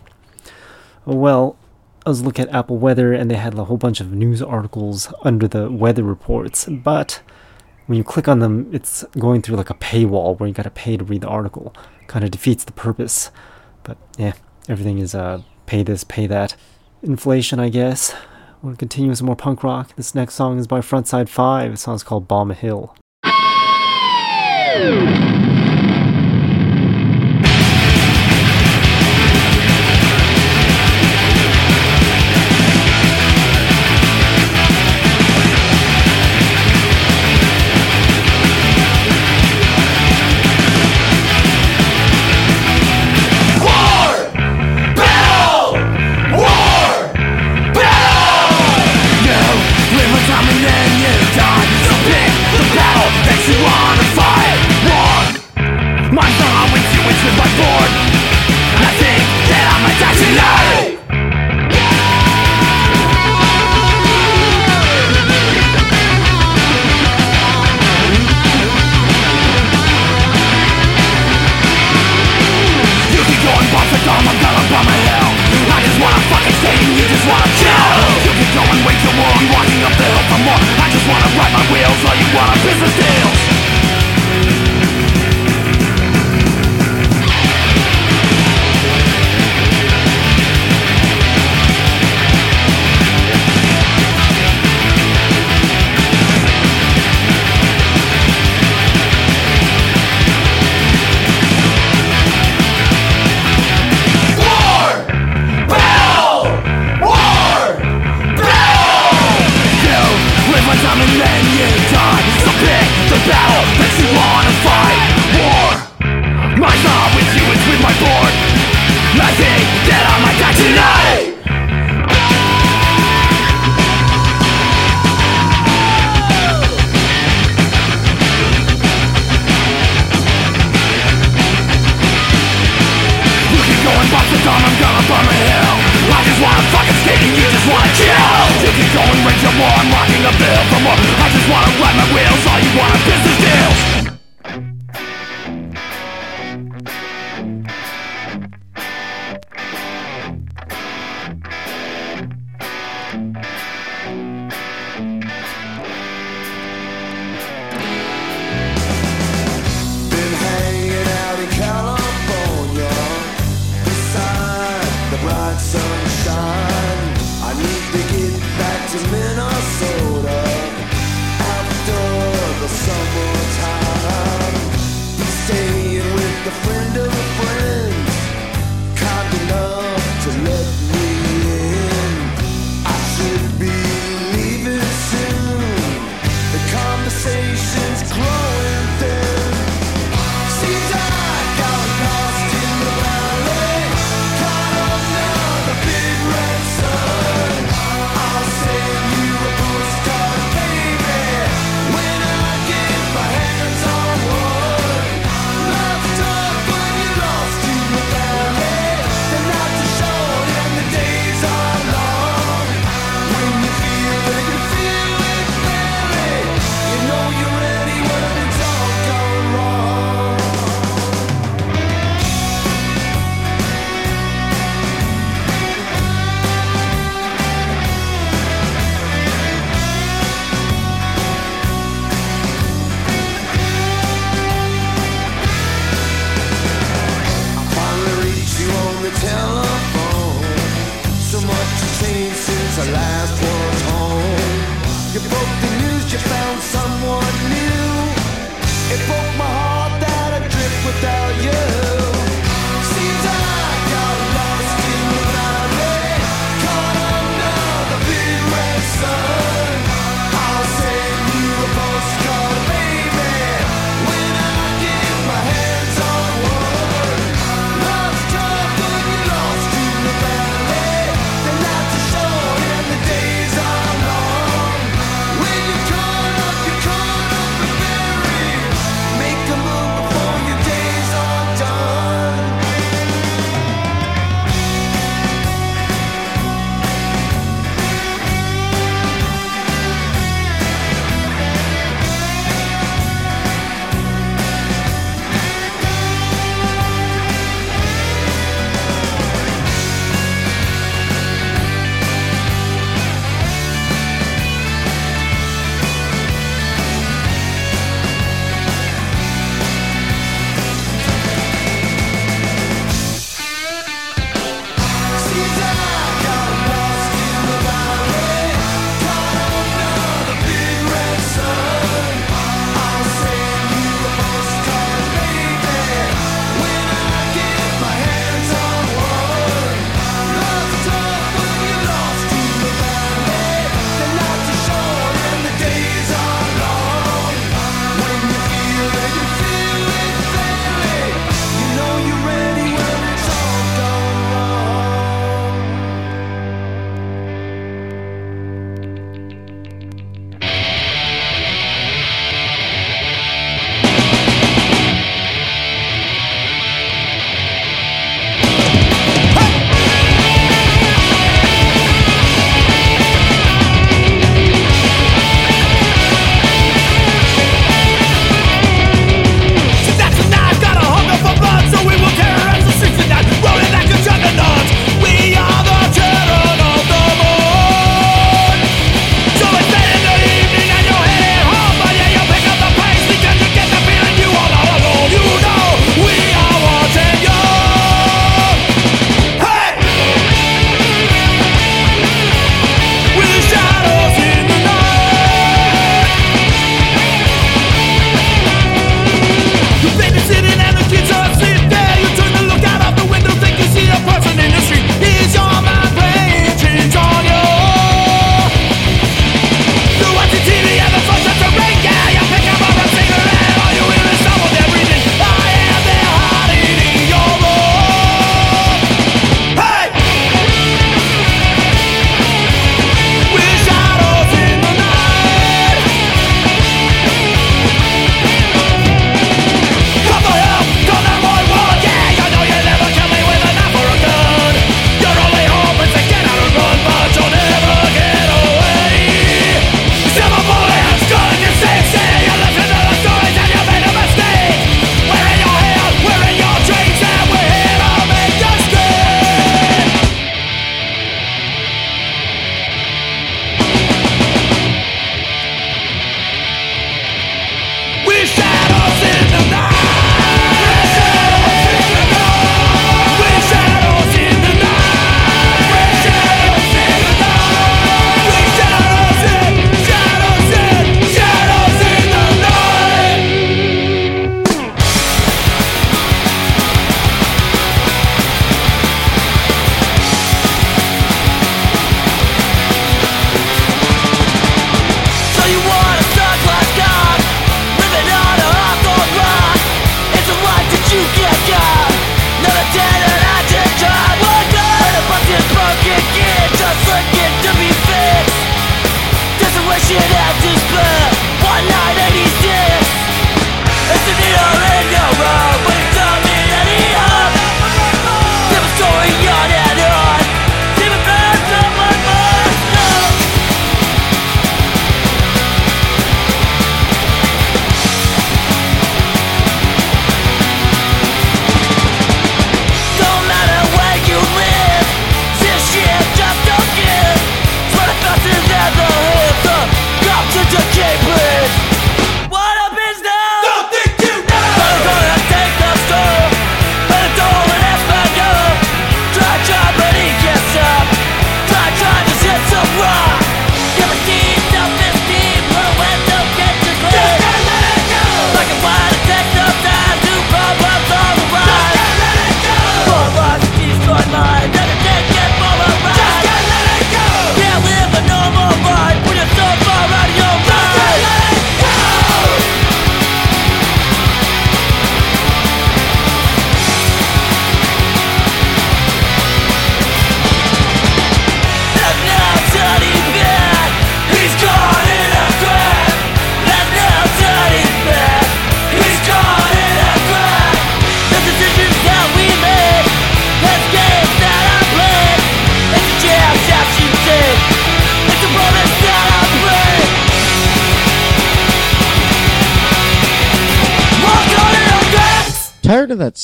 Well, 1.06 1.56
I 2.06 2.10
was 2.10 2.22
looking 2.22 2.50
at 2.50 2.54
Apple 2.54 2.78
Weather, 2.78 3.14
and 3.14 3.32
they 3.32 3.36
had 3.36 3.58
a 3.58 3.64
whole 3.64 3.78
bunch 3.78 4.02
of 4.02 4.12
news 4.12 4.42
articles 4.42 5.14
under 5.22 5.48
the 5.48 5.72
weather 5.72 6.04
reports, 6.04 6.66
but 6.66 7.22
when 7.86 7.98
you 7.98 8.04
click 8.04 8.28
on 8.28 8.40
them, 8.40 8.70
it's 8.74 9.06
going 9.18 9.42
through 9.42 9.56
like 9.56 9.70
a 9.70 9.76
paywall 9.76 10.38
where 10.38 10.50
you 10.50 10.54
gotta 10.54 10.70
pay 10.70 10.98
to 10.98 11.06
read 11.06 11.22
the 11.22 11.30
article. 11.30 11.74
Kind 12.08 12.26
of 12.26 12.32
defeats 12.32 12.66
the 12.66 12.74
purpose. 12.74 13.32
But 13.84 13.98
yeah, 14.18 14.34
everything 14.68 15.00
is 15.00 15.16
uh, 15.16 15.42
pay 15.66 15.84
this, 15.84 16.04
pay 16.04 16.28
that. 16.28 16.56
Inflation, 17.04 17.60
I 17.60 17.70
guess. 17.70 18.14
We'll 18.62 18.76
continue 18.76 19.10
with 19.10 19.18
some 19.18 19.28
more 19.28 19.36
punk 19.36 19.64
rock. 19.64 19.96
This 19.96 20.14
next 20.14 20.36
song 20.36 20.60
is 20.60 20.68
by 20.68 20.82
Frontside 20.82 21.30
5. 21.30 21.72
The 21.72 21.78
song's 21.78 22.04
called 22.04 22.28
Bomb 22.28 22.52
Hill. 22.52 22.96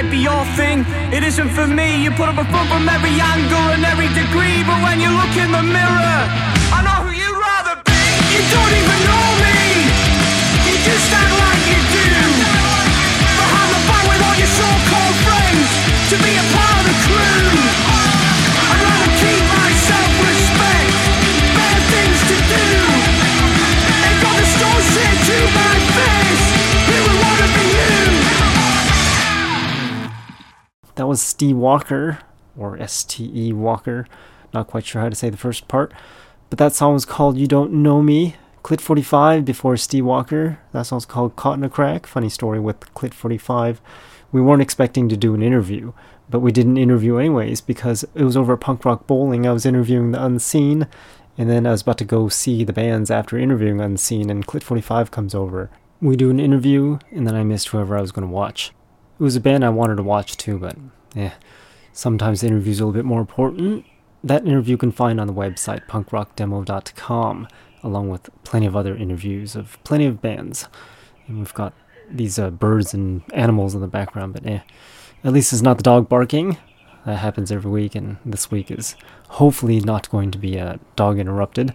Might 0.00 0.10
be 0.10 0.24
your 0.24 0.44
thing, 0.56 0.80
it 1.12 1.20
isn't 1.22 1.50
for 1.50 1.66
me. 1.66 2.02
You 2.02 2.10
put 2.12 2.32
up 2.32 2.40
a 2.40 2.46
front 2.48 2.72
from 2.72 2.88
every 2.88 3.12
angle 3.20 3.68
and 3.76 3.84
every 3.84 4.08
degree, 4.16 4.64
but 4.64 4.80
when 4.80 4.96
you 4.96 5.12
look 5.12 5.36
in 5.36 5.52
the 5.52 5.60
mirror, 5.60 6.16
I 6.72 6.80
know 6.80 7.04
who 7.04 7.12
you'd 7.12 7.36
rather 7.36 7.76
be. 7.84 8.04
You 8.32 8.40
don't 8.48 8.74
even 8.80 9.00
know 9.04 9.28
me. 9.44 9.60
You 10.64 10.74
just 10.88 11.04
act 11.12 11.36
like 11.36 11.64
you 11.68 11.80
do. 11.92 12.08
Behind 13.44 13.68
the 13.76 13.80
back 13.92 14.04
with 14.08 14.24
all 14.24 14.36
your 14.40 14.48
so-called 14.48 15.16
friends 15.20 15.68
to 16.08 16.16
be 16.24 16.32
a 16.32 16.44
That 31.00 31.06
was 31.06 31.22
Steve 31.22 31.56
Walker, 31.56 32.18
or 32.58 32.76
S 32.76 33.04
T 33.04 33.32
E 33.34 33.54
Walker. 33.54 34.06
Not 34.52 34.66
quite 34.66 34.84
sure 34.84 35.00
how 35.00 35.08
to 35.08 35.16
say 35.16 35.30
the 35.30 35.38
first 35.38 35.66
part. 35.66 35.94
But 36.50 36.58
that 36.58 36.74
song 36.74 36.92
was 36.92 37.06
called 37.06 37.38
You 37.38 37.46
Don't 37.46 37.72
Know 37.72 38.02
Me. 38.02 38.36
Clit 38.62 38.82
45 38.82 39.42
before 39.42 39.78
Steve 39.78 40.04
Walker. 40.04 40.58
That 40.72 40.82
song's 40.82 41.06
called 41.06 41.36
Caught 41.36 41.56
in 41.56 41.64
a 41.64 41.70
Crack. 41.70 42.06
Funny 42.06 42.28
story 42.28 42.60
with 42.60 42.80
Clit 42.92 43.14
45. 43.14 43.80
We 44.30 44.42
weren't 44.42 44.60
expecting 44.60 45.08
to 45.08 45.16
do 45.16 45.32
an 45.32 45.42
interview, 45.42 45.94
but 46.28 46.40
we 46.40 46.52
did 46.52 46.66
an 46.66 46.76
interview 46.76 47.16
anyways 47.16 47.62
because 47.62 48.04
it 48.14 48.24
was 48.24 48.36
over 48.36 48.52
at 48.52 48.60
Punk 48.60 48.84
Rock 48.84 49.06
Bowling. 49.06 49.46
I 49.46 49.52
was 49.52 49.64
interviewing 49.64 50.12
the 50.12 50.22
Unseen, 50.22 50.86
and 51.38 51.48
then 51.48 51.66
I 51.66 51.70
was 51.70 51.80
about 51.80 51.96
to 51.96 52.04
go 52.04 52.28
see 52.28 52.62
the 52.62 52.74
bands 52.74 53.10
after 53.10 53.38
interviewing 53.38 53.80
Unseen, 53.80 54.28
and 54.28 54.46
Clit 54.46 54.62
45 54.62 55.10
comes 55.10 55.34
over. 55.34 55.70
We 56.02 56.14
do 56.14 56.28
an 56.28 56.38
interview, 56.38 56.98
and 57.10 57.26
then 57.26 57.36
I 57.36 57.42
missed 57.42 57.68
whoever 57.68 57.96
I 57.96 58.02
was 58.02 58.12
going 58.12 58.28
to 58.28 58.34
watch. 58.34 58.72
It 59.20 59.22
was 59.22 59.36
a 59.36 59.40
band 59.40 59.66
I 59.66 59.68
wanted 59.68 59.96
to 59.96 60.02
watch 60.02 60.38
too, 60.38 60.58
but 60.58 60.76
eh, 61.14 61.32
sometimes 61.92 62.40
the 62.40 62.46
interview's 62.46 62.80
a 62.80 62.86
little 62.86 62.98
bit 62.98 63.04
more 63.04 63.20
important. 63.20 63.84
That 64.24 64.46
interview 64.46 64.72
you 64.72 64.78
can 64.78 64.92
find 64.92 65.20
on 65.20 65.26
the 65.26 65.34
website 65.34 65.86
punkrockdemo.com, 65.88 67.48
along 67.82 68.08
with 68.08 68.30
plenty 68.44 68.64
of 68.64 68.74
other 68.74 68.96
interviews 68.96 69.56
of 69.56 69.78
plenty 69.84 70.06
of 70.06 70.22
bands. 70.22 70.68
And 71.26 71.36
we've 71.36 71.52
got 71.52 71.74
these 72.10 72.38
uh, 72.38 72.48
birds 72.48 72.94
and 72.94 73.20
animals 73.34 73.74
in 73.74 73.82
the 73.82 73.86
background, 73.86 74.32
but 74.32 74.46
eh, 74.46 74.60
at 75.22 75.34
least 75.34 75.52
it's 75.52 75.60
not 75.60 75.76
the 75.76 75.82
dog 75.82 76.08
barking. 76.08 76.56
That 77.04 77.16
happens 77.16 77.52
every 77.52 77.70
week, 77.70 77.94
and 77.94 78.16
this 78.24 78.50
week 78.50 78.70
is 78.70 78.96
hopefully 79.28 79.80
not 79.80 80.08
going 80.08 80.30
to 80.30 80.38
be 80.38 80.58
uh, 80.58 80.76
dog 80.96 81.18
interrupted. 81.18 81.74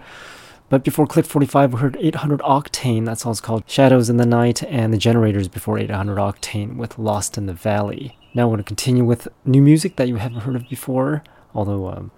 But 0.67 0.83
before 0.83 1.05
Clit 1.05 1.27
45, 1.27 1.73
we 1.73 1.79
heard 1.79 1.97
800 1.99 2.39
Octane, 2.39 3.05
that 3.05 3.19
song's 3.19 3.39
called 3.39 3.63
Shadows 3.67 4.09
in 4.09 4.17
the 4.17 4.25
Night, 4.25 4.63
and 4.63 4.91
the 4.91 4.97
Generators 4.97 5.47
before 5.47 5.77
800 5.77 6.17
Octane 6.17 6.75
with 6.75 6.97
Lost 6.97 7.37
in 7.37 7.45
the 7.45 7.53
Valley. 7.53 8.17
Now 8.33 8.47
we're 8.47 8.55
going 8.55 8.63
to 8.63 8.67
continue 8.67 9.05
with 9.05 9.27
new 9.45 9.61
music 9.61 9.95
that 9.97 10.07
you 10.07 10.15
haven't 10.15 10.41
heard 10.41 10.55
of 10.55 10.67
before, 10.67 11.23
although 11.53 11.89
um, 11.89 12.11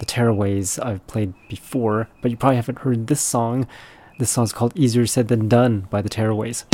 the 0.00 0.06
Tearaways 0.06 0.84
I've 0.84 1.06
played 1.06 1.34
before, 1.48 2.08
but 2.22 2.32
you 2.32 2.36
probably 2.36 2.56
haven't 2.56 2.80
heard 2.80 3.06
this 3.06 3.20
song. 3.20 3.68
This 4.18 4.30
song's 4.30 4.52
called 4.52 4.72
Easier 4.76 5.06
Said 5.06 5.28
Than 5.28 5.48
Done 5.48 5.86
by 5.88 6.02
the 6.02 6.08
Tearaways. 6.08 6.64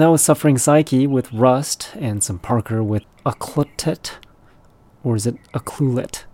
That 0.00 0.06
was 0.06 0.22
Suffering 0.22 0.56
Psyche 0.56 1.06
with 1.06 1.30
Rust 1.30 1.90
and 1.94 2.24
some 2.24 2.38
Parker 2.38 2.82
with 2.82 3.02
Occlutet. 3.26 4.12
Or 5.04 5.14
is 5.14 5.26
it 5.26 5.36
Occlulet? 5.52 6.24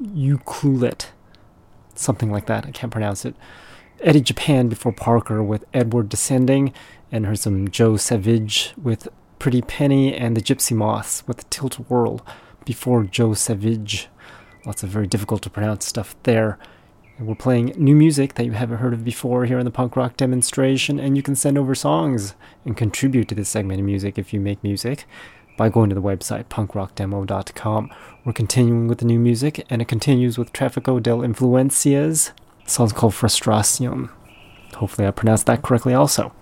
Euclulet. 0.00 1.12
Something 1.94 2.32
like 2.32 2.46
that. 2.46 2.66
I 2.66 2.72
can't 2.72 2.90
pronounce 2.90 3.24
it. 3.24 3.36
Eddie 4.00 4.20
Japan 4.20 4.66
before 4.66 4.90
Parker 4.90 5.44
with 5.44 5.64
Edward 5.72 6.08
Descending. 6.08 6.74
And 7.12 7.24
heard 7.24 7.38
some 7.38 7.68
Joe 7.68 7.96
Savage 7.96 8.74
with 8.76 9.06
Pretty 9.38 9.62
Penny 9.62 10.12
and 10.12 10.36
the 10.36 10.42
Gypsy 10.42 10.76
Moths 10.76 11.24
with 11.28 11.48
Tilt 11.50 11.76
Whirl 11.88 12.26
before 12.64 13.04
Joe 13.04 13.32
Savage. 13.32 14.08
Lots 14.66 14.82
of 14.82 14.88
very 14.88 15.06
difficult 15.06 15.42
to 15.42 15.50
pronounce 15.50 15.86
stuff 15.86 16.16
there. 16.24 16.58
We're 17.24 17.36
playing 17.36 17.74
new 17.76 17.94
music 17.94 18.34
that 18.34 18.46
you 18.46 18.52
haven't 18.52 18.78
heard 18.78 18.92
of 18.92 19.04
before 19.04 19.44
here 19.44 19.60
in 19.60 19.64
the 19.64 19.70
punk 19.70 19.94
rock 19.94 20.16
demonstration, 20.16 20.98
and 20.98 21.16
you 21.16 21.22
can 21.22 21.36
send 21.36 21.56
over 21.56 21.72
songs 21.72 22.34
and 22.64 22.76
contribute 22.76 23.28
to 23.28 23.36
this 23.36 23.48
segment 23.48 23.78
of 23.78 23.86
music 23.86 24.18
if 24.18 24.32
you 24.32 24.40
make 24.40 24.60
music 24.64 25.06
by 25.56 25.68
going 25.68 25.88
to 25.88 25.94
the 25.94 26.02
website 26.02 26.46
punkrockdemo.com. 26.46 27.90
We're 28.24 28.32
continuing 28.32 28.88
with 28.88 28.98
the 28.98 29.04
new 29.04 29.20
music, 29.20 29.64
and 29.70 29.80
it 29.80 29.86
continues 29.86 30.36
with 30.36 30.52
Trafico 30.52 31.00
del 31.00 31.18
Influencias. 31.18 32.32
The 32.64 32.70
song's 32.70 32.92
called 32.92 33.12
Frustración. 33.12 34.10
Hopefully, 34.74 35.06
I 35.06 35.12
pronounced 35.12 35.46
that 35.46 35.62
correctly 35.62 35.94
also. 35.94 36.32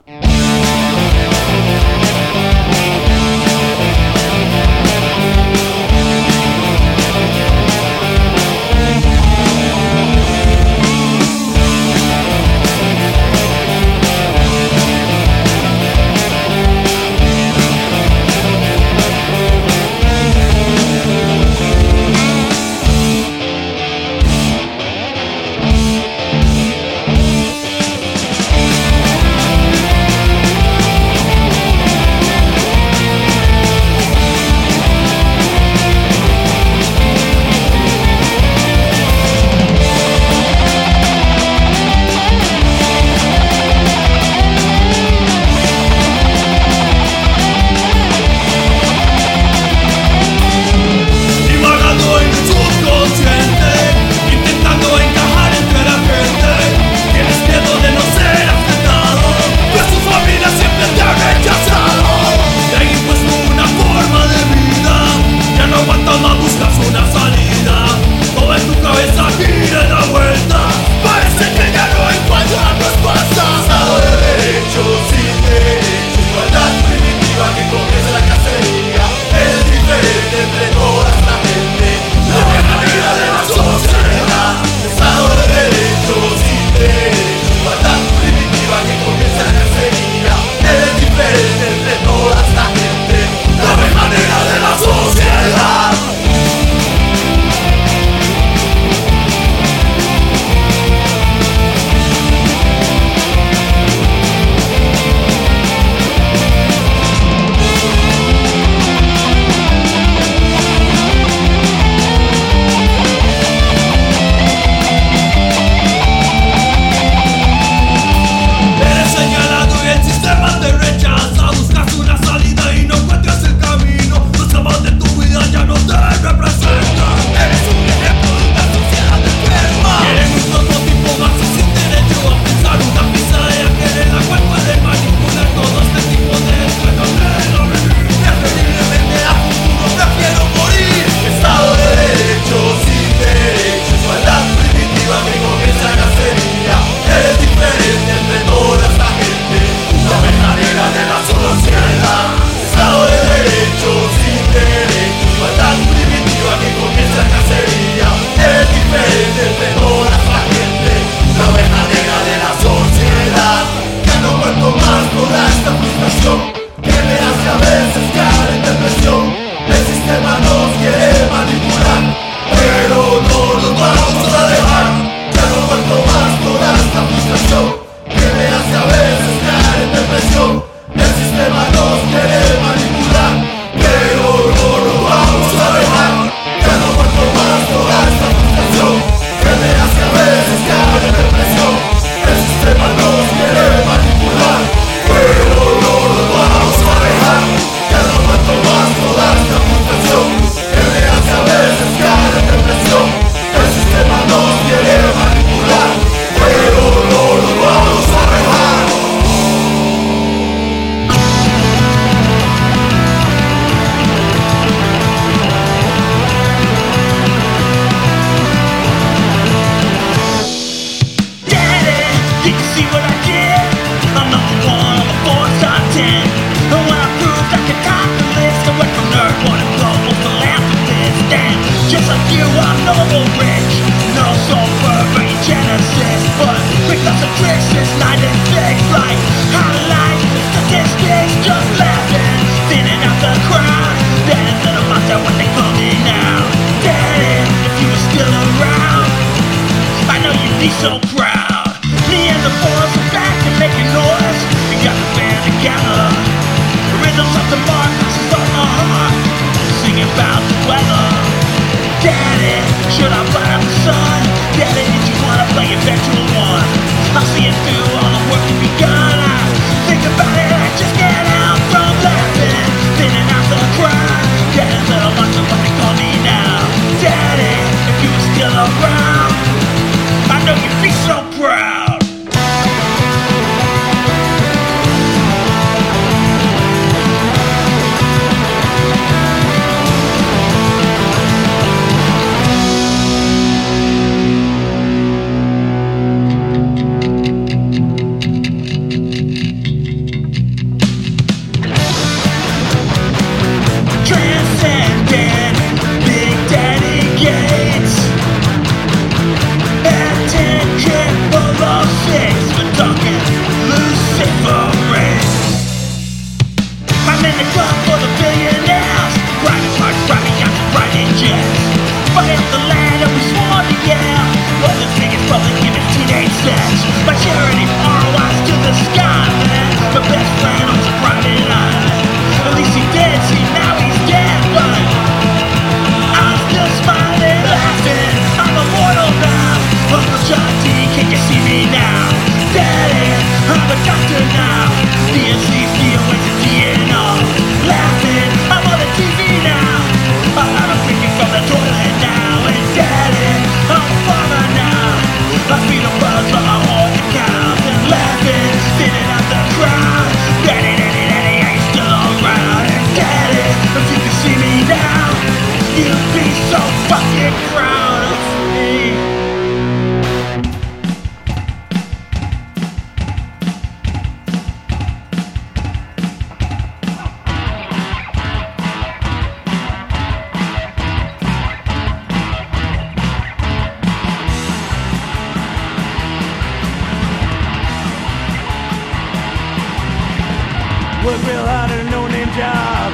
Work 391.11 391.27
real 391.27 391.43
hard 391.43 391.75
at 391.75 391.83
a 391.83 391.91
no-name 391.91 392.31
job. 392.39 392.91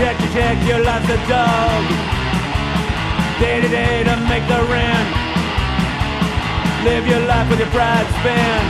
Check 0.00 0.16
to 0.16 0.28
check, 0.32 0.56
your 0.64 0.80
life's 0.80 1.12
a 1.12 1.20
dog. 1.28 1.84
Day 3.36 3.60
to 3.60 3.68
day 3.68 4.00
to 4.00 4.16
make 4.32 4.48
the 4.48 4.64
rent. 4.72 5.08
Live 6.88 7.04
your 7.04 7.20
life 7.28 7.52
with 7.52 7.60
your 7.60 7.68
pride 7.68 8.08
spent. 8.16 8.64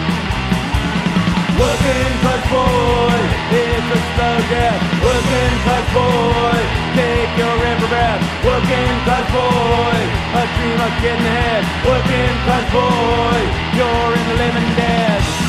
Working 1.54 2.10
class 2.18 2.42
boy, 2.50 3.14
it's 3.62 3.88
a 3.94 4.00
slogan. 4.18 4.74
Working 4.98 5.54
class 5.62 5.86
boy, 5.94 6.58
take 6.98 7.32
your 7.38 7.56
every 7.62 7.88
breath. 7.94 8.22
Working 8.42 8.94
class 9.06 9.26
boy, 9.30 9.98
a 10.34 10.42
dream 10.50 10.78
of 10.82 10.94
getting 10.98 11.30
ahead. 11.30 11.62
Working 11.86 12.34
class 12.42 12.66
boy, 12.74 13.38
you're 13.78 14.12
in 14.18 14.24
the 14.34 14.36
living 14.42 14.70
dead. 14.82 15.43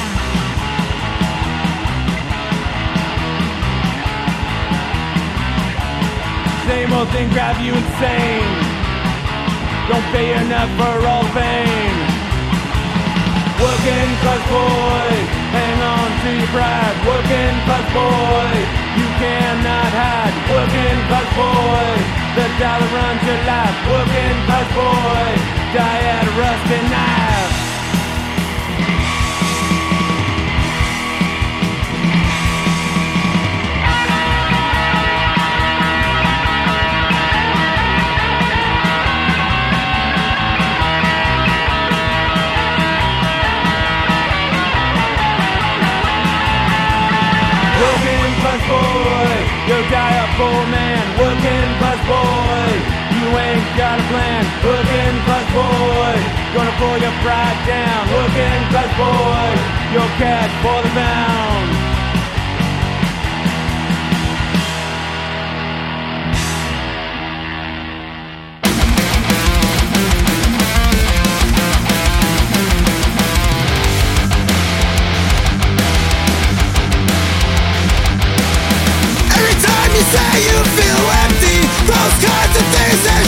Same 6.65 6.91
old 6.93 7.09
thing 7.09 7.29
drive 7.29 7.61
you 7.61 7.73
insane. 7.73 8.49
Don't 9.87 10.07
pay 10.09 10.33
enough 10.33 10.71
for 10.81 10.97
all 11.05 11.27
pain. 11.29 11.93
Working 13.61 14.11
class 14.25 14.43
boy, 14.49 15.09
hang 15.53 15.79
on 15.93 16.09
to 16.25 16.29
your 16.33 16.49
pride. 16.49 16.97
Working 17.05 17.55
class 17.69 17.87
boy, 17.93 18.49
you 18.97 19.07
cannot 19.21 19.91
hide. 19.93 20.35
Working 20.49 20.99
class 21.05 21.29
boy, 21.37 21.87
the 22.33 22.45
dollar 22.57 22.89
runs 22.97 23.21
your 23.29 23.41
life. 23.45 23.77
Working 23.85 24.37
class 24.49 24.69
boy, 24.73 25.25
die 25.69 26.01
at 26.17 26.25
a 26.25 26.33
rusty 26.33 26.81
knife. 26.89 27.64
You'll 49.67 49.87
die 49.89 50.17
a 50.21 50.27
poor 50.37 50.61
man. 50.69 51.03
Working 51.17 51.69
class 51.81 52.01
boy, 52.05 52.65
you 53.17 53.25
ain't 53.33 53.67
got 53.77 53.97
a 53.99 54.05
plan. 54.11 54.43
Working 54.61 55.15
class 55.25 55.47
boy, 55.53 56.13
gonna 56.53 56.75
pull 56.81 56.97
your 57.01 57.15
pride 57.25 57.59
down. 57.65 58.01
Working 58.13 58.61
class 58.71 58.91
boy, 58.97 59.49
your 59.95 60.09
cash 60.21 60.53
for 60.61 60.79
the 60.85 60.91
pound. 60.93 61.67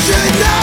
Things 0.08 0.57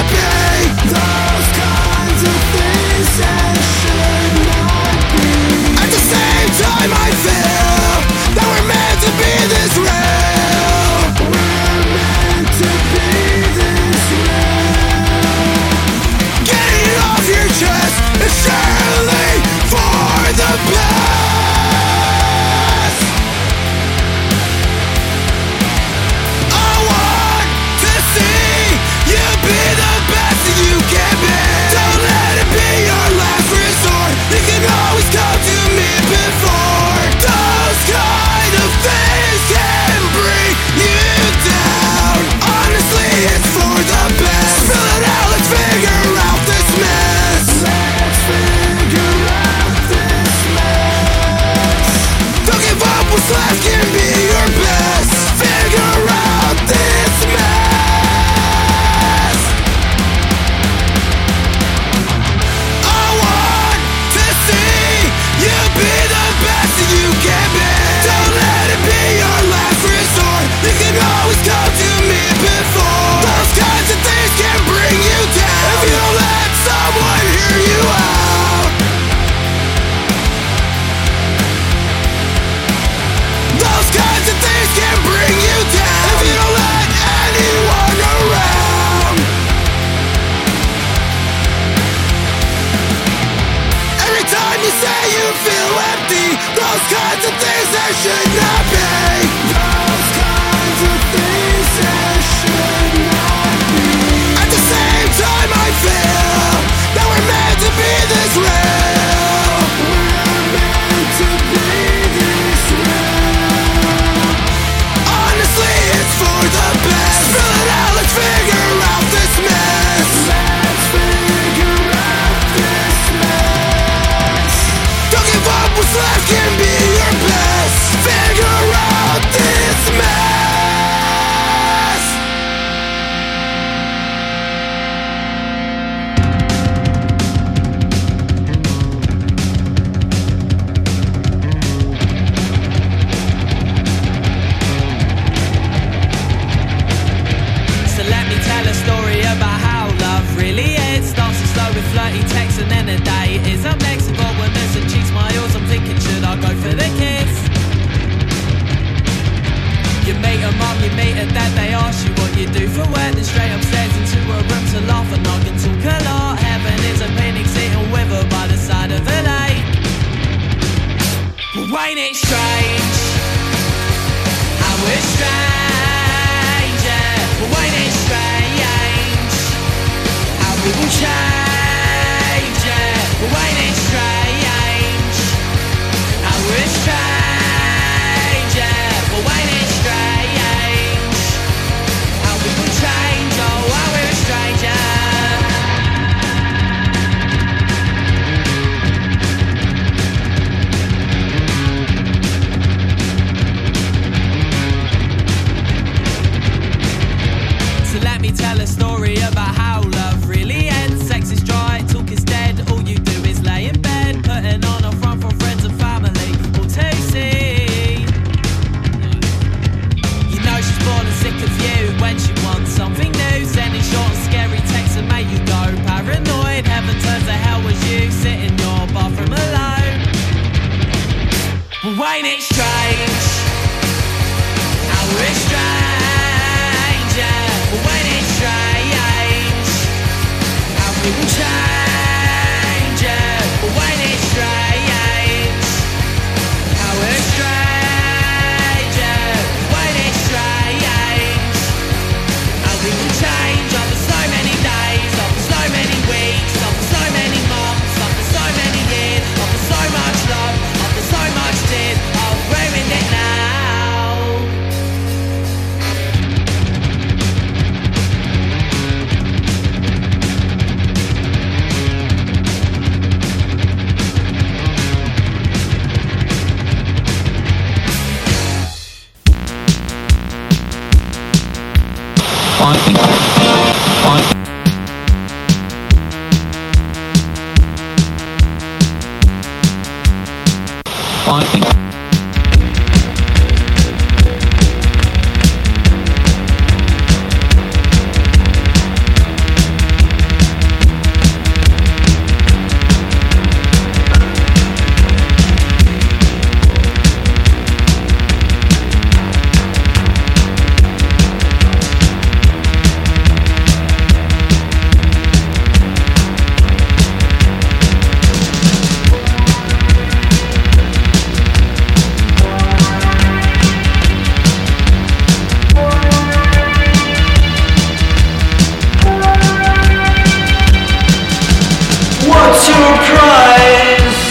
What's 332.64 332.78
your 332.78 333.18
price? 333.18 334.24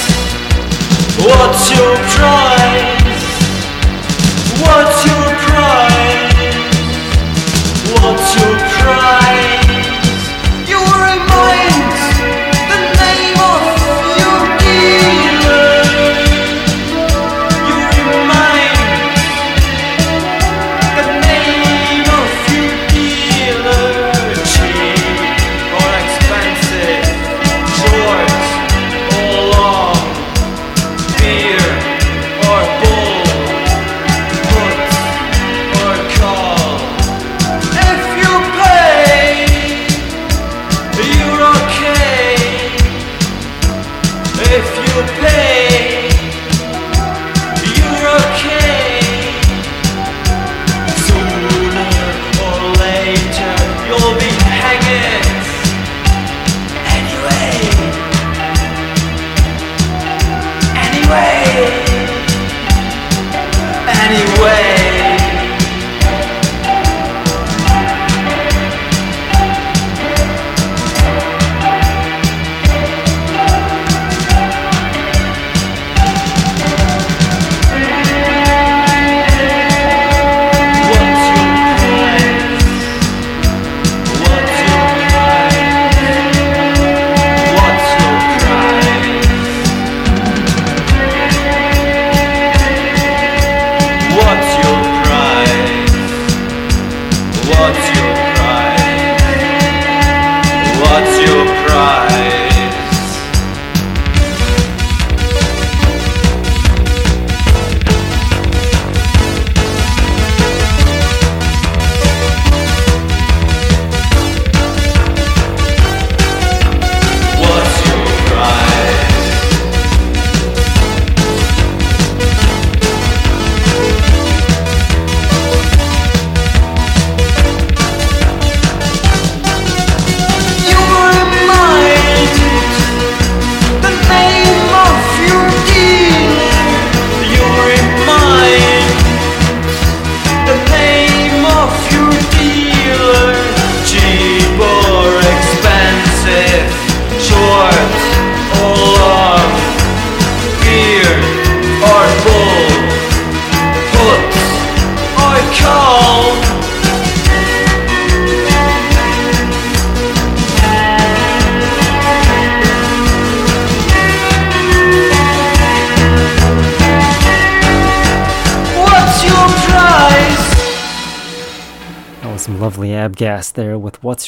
What's 1.24 1.70
your 1.78 2.03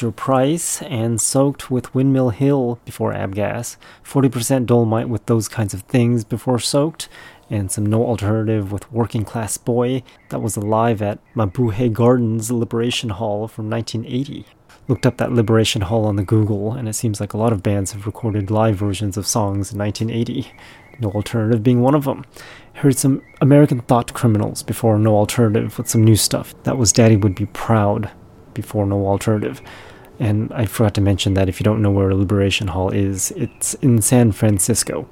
Your 0.02 0.12
Price 0.12 0.82
and 0.84 1.20
Soaked 1.20 1.72
with 1.72 1.94
Windmill 1.94 2.30
Hill 2.30 2.80
before 2.86 3.14
Abgas. 3.14 3.78
40% 4.04 4.66
Dolomite 4.66 5.10
with 5.10 5.26
Those 5.26 5.48
Kinds 5.48 5.74
of 5.74 5.82
Things 5.84 6.24
before 6.24 6.60
Soaked. 6.60 7.10
And 7.50 7.72
some 7.72 7.86
No 7.86 8.06
Alternative 8.06 8.72
with 8.72 8.92
Working 8.92 9.24
Class 9.24 9.58
Boy. 9.58 10.04
That 10.30 10.42
was 10.42 10.58
live 10.58 11.02
at 11.02 11.20
Mabuhay 11.36 11.94
Gardens 11.94 12.52
Liberation 12.52 13.10
Hall 13.10 13.48
from 13.48 13.70
1980. 13.70 14.46
Looked 14.88 15.06
up 15.06 15.18
that 15.18 15.32
Liberation 15.32 15.82
Hall 15.82 16.06
on 16.06 16.16
the 16.16 16.24
Google, 16.24 16.74
and 16.74 16.88
it 16.88 16.94
seems 16.94 17.20
like 17.20 17.34
a 17.34 17.38
lot 17.38 17.52
of 17.52 17.64
bands 17.64 17.94
have 17.94 18.06
recorded 18.06 18.52
live 18.52 18.76
versions 18.76 19.18
of 19.18 19.26
songs 19.26 19.72
in 19.72 19.80
1980. 19.80 20.52
No 21.00 21.10
Alternative 21.12 21.62
being 21.62 21.82
one 21.82 21.96
of 21.96 22.06
them. 22.06 22.24
Heard 22.76 22.98
some 22.98 23.22
American 23.42 23.80
Thought 23.82 24.14
Criminals 24.14 24.64
before 24.64 24.98
No 25.00 25.16
Alternative 25.16 25.78
with 25.78 25.90
some 25.90 26.04
new 26.04 26.16
stuff. 26.16 26.54
That 26.64 26.78
was 26.78 26.92
Daddy 26.92 27.18
Would 27.18 27.36
Be 27.36 27.48
Proud 27.48 28.12
before 28.54 28.86
No 28.86 29.06
Alternative. 29.08 29.62
And 30.20 30.52
I 30.54 30.66
forgot 30.66 30.94
to 30.96 31.02
mention 31.02 31.34
that 31.34 31.50
if 31.50 31.60
you 31.60 31.64
don't 31.64 31.82
know 31.82 31.92
where 31.92 32.14
Liberation 32.14 32.70
Hall 32.70 32.90
is, 32.90 33.32
it's 33.32 33.74
in 33.76 34.02
San 34.02 34.32
Francisco, 34.32 35.08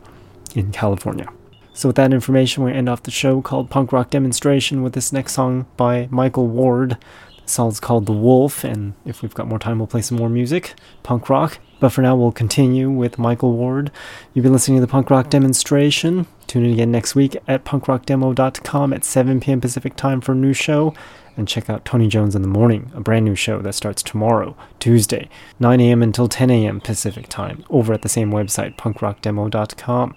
in 0.56 0.72
California. 0.72 1.28
So, 1.74 1.90
with 1.90 1.96
that 1.96 2.14
information, 2.14 2.64
we 2.64 2.72
end 2.72 2.88
off 2.88 3.04
the 3.04 3.12
show 3.12 3.42
called 3.42 3.70
Punk 3.70 3.92
Rock 3.92 4.12
Demonstration 4.12 4.84
with 4.84 4.94
this 4.94 5.12
next 5.12 5.34
song 5.34 5.66
by 5.76 6.08
Michael 6.12 6.48
Ward. 6.48 6.98
The 7.46 7.50
song's 7.50 7.80
called 7.80 8.06
The 8.06 8.14
Wolf, 8.14 8.64
and 8.64 8.94
if 9.06 9.22
we've 9.22 9.34
got 9.34 9.48
more 9.48 9.60
time, 9.60 9.80
we'll 9.80 9.88
play 9.88 10.04
some 10.04 10.18
more 10.18 10.30
music, 10.30 10.76
punk 11.02 11.30
rock. 11.30 11.58
But 11.80 11.90
for 11.90 12.02
now, 12.02 12.16
we'll 12.16 12.32
continue 12.32 12.90
with 12.90 13.18
Michael 13.18 13.54
Ward. 13.54 13.92
You've 14.34 14.44
been 14.44 14.54
listening 14.54 14.78
to 14.78 14.82
the 14.82 14.92
Punk 14.92 15.10
Rock 15.10 15.30
Demonstration. 15.30 16.28
Tune 16.44 16.66
in 16.66 16.74
again 16.74 16.92
next 16.92 17.16
week 17.16 17.36
at 17.48 17.66
punkrockdemo.com 17.66 18.94
at 18.94 19.04
7 19.04 19.40
p.m. 19.40 19.62
Pacific 19.62 19.96
time 19.96 20.22
for 20.22 20.34
a 20.34 20.36
new 20.36 20.54
show. 20.54 20.94
And 21.36 21.48
check 21.48 21.70
out 21.70 21.84
Tony 21.84 22.08
Jones 22.08 22.36
in 22.36 22.44
the 22.44 22.48
Morning, 22.48 22.92
a 22.94 23.02
brand 23.02 23.26
new 23.26 23.36
show 23.36 23.60
that 23.62 23.74
starts 23.74 24.04
tomorrow, 24.04 24.56
Tuesday, 24.80 25.30
9 25.60 25.80
a.m. 25.80 26.04
until 26.04 26.28
10 26.28 26.52
a.m. 26.52 26.80
Pacific 26.80 27.28
time, 27.28 27.66
over 27.70 27.92
at 27.92 28.04
the 28.04 28.10
same 28.10 28.32
website, 28.32 28.76
punkrockdemo.com. 28.76 30.16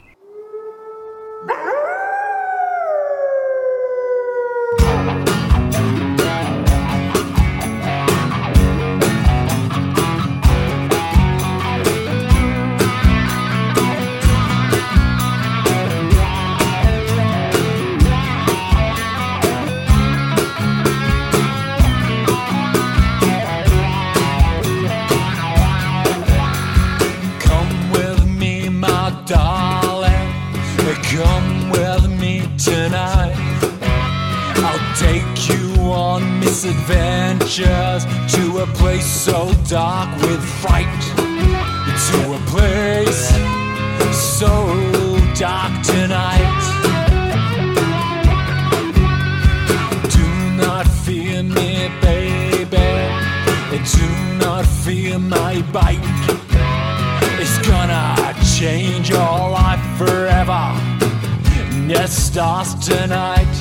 Yes, 62.37 62.69
starts 62.69 62.87
tonight. 62.87 63.55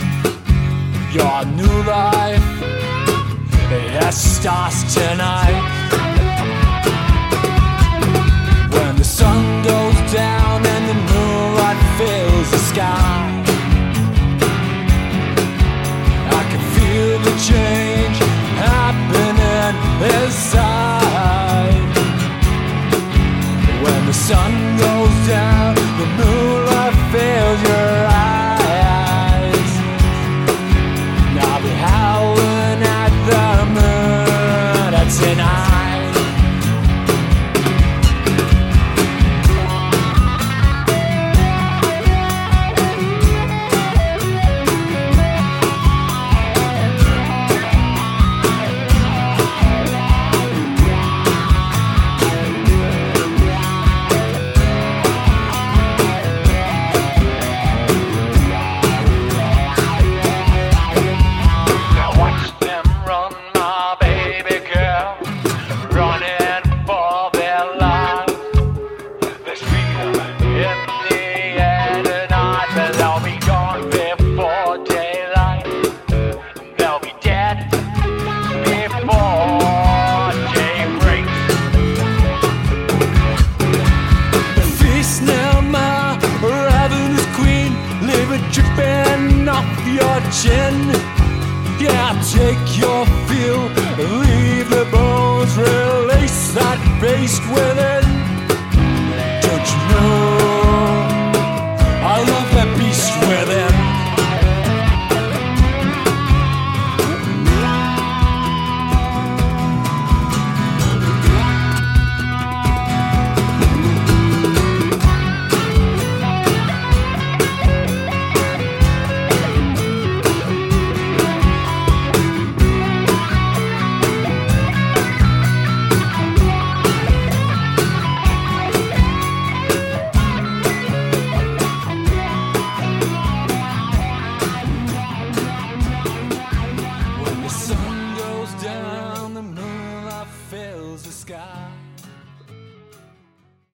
Your 1.14 1.45
new 1.45 1.84
life. 1.84 2.43
Yes, 3.72 4.18
starts 4.18 4.93
tonight. 4.93 5.64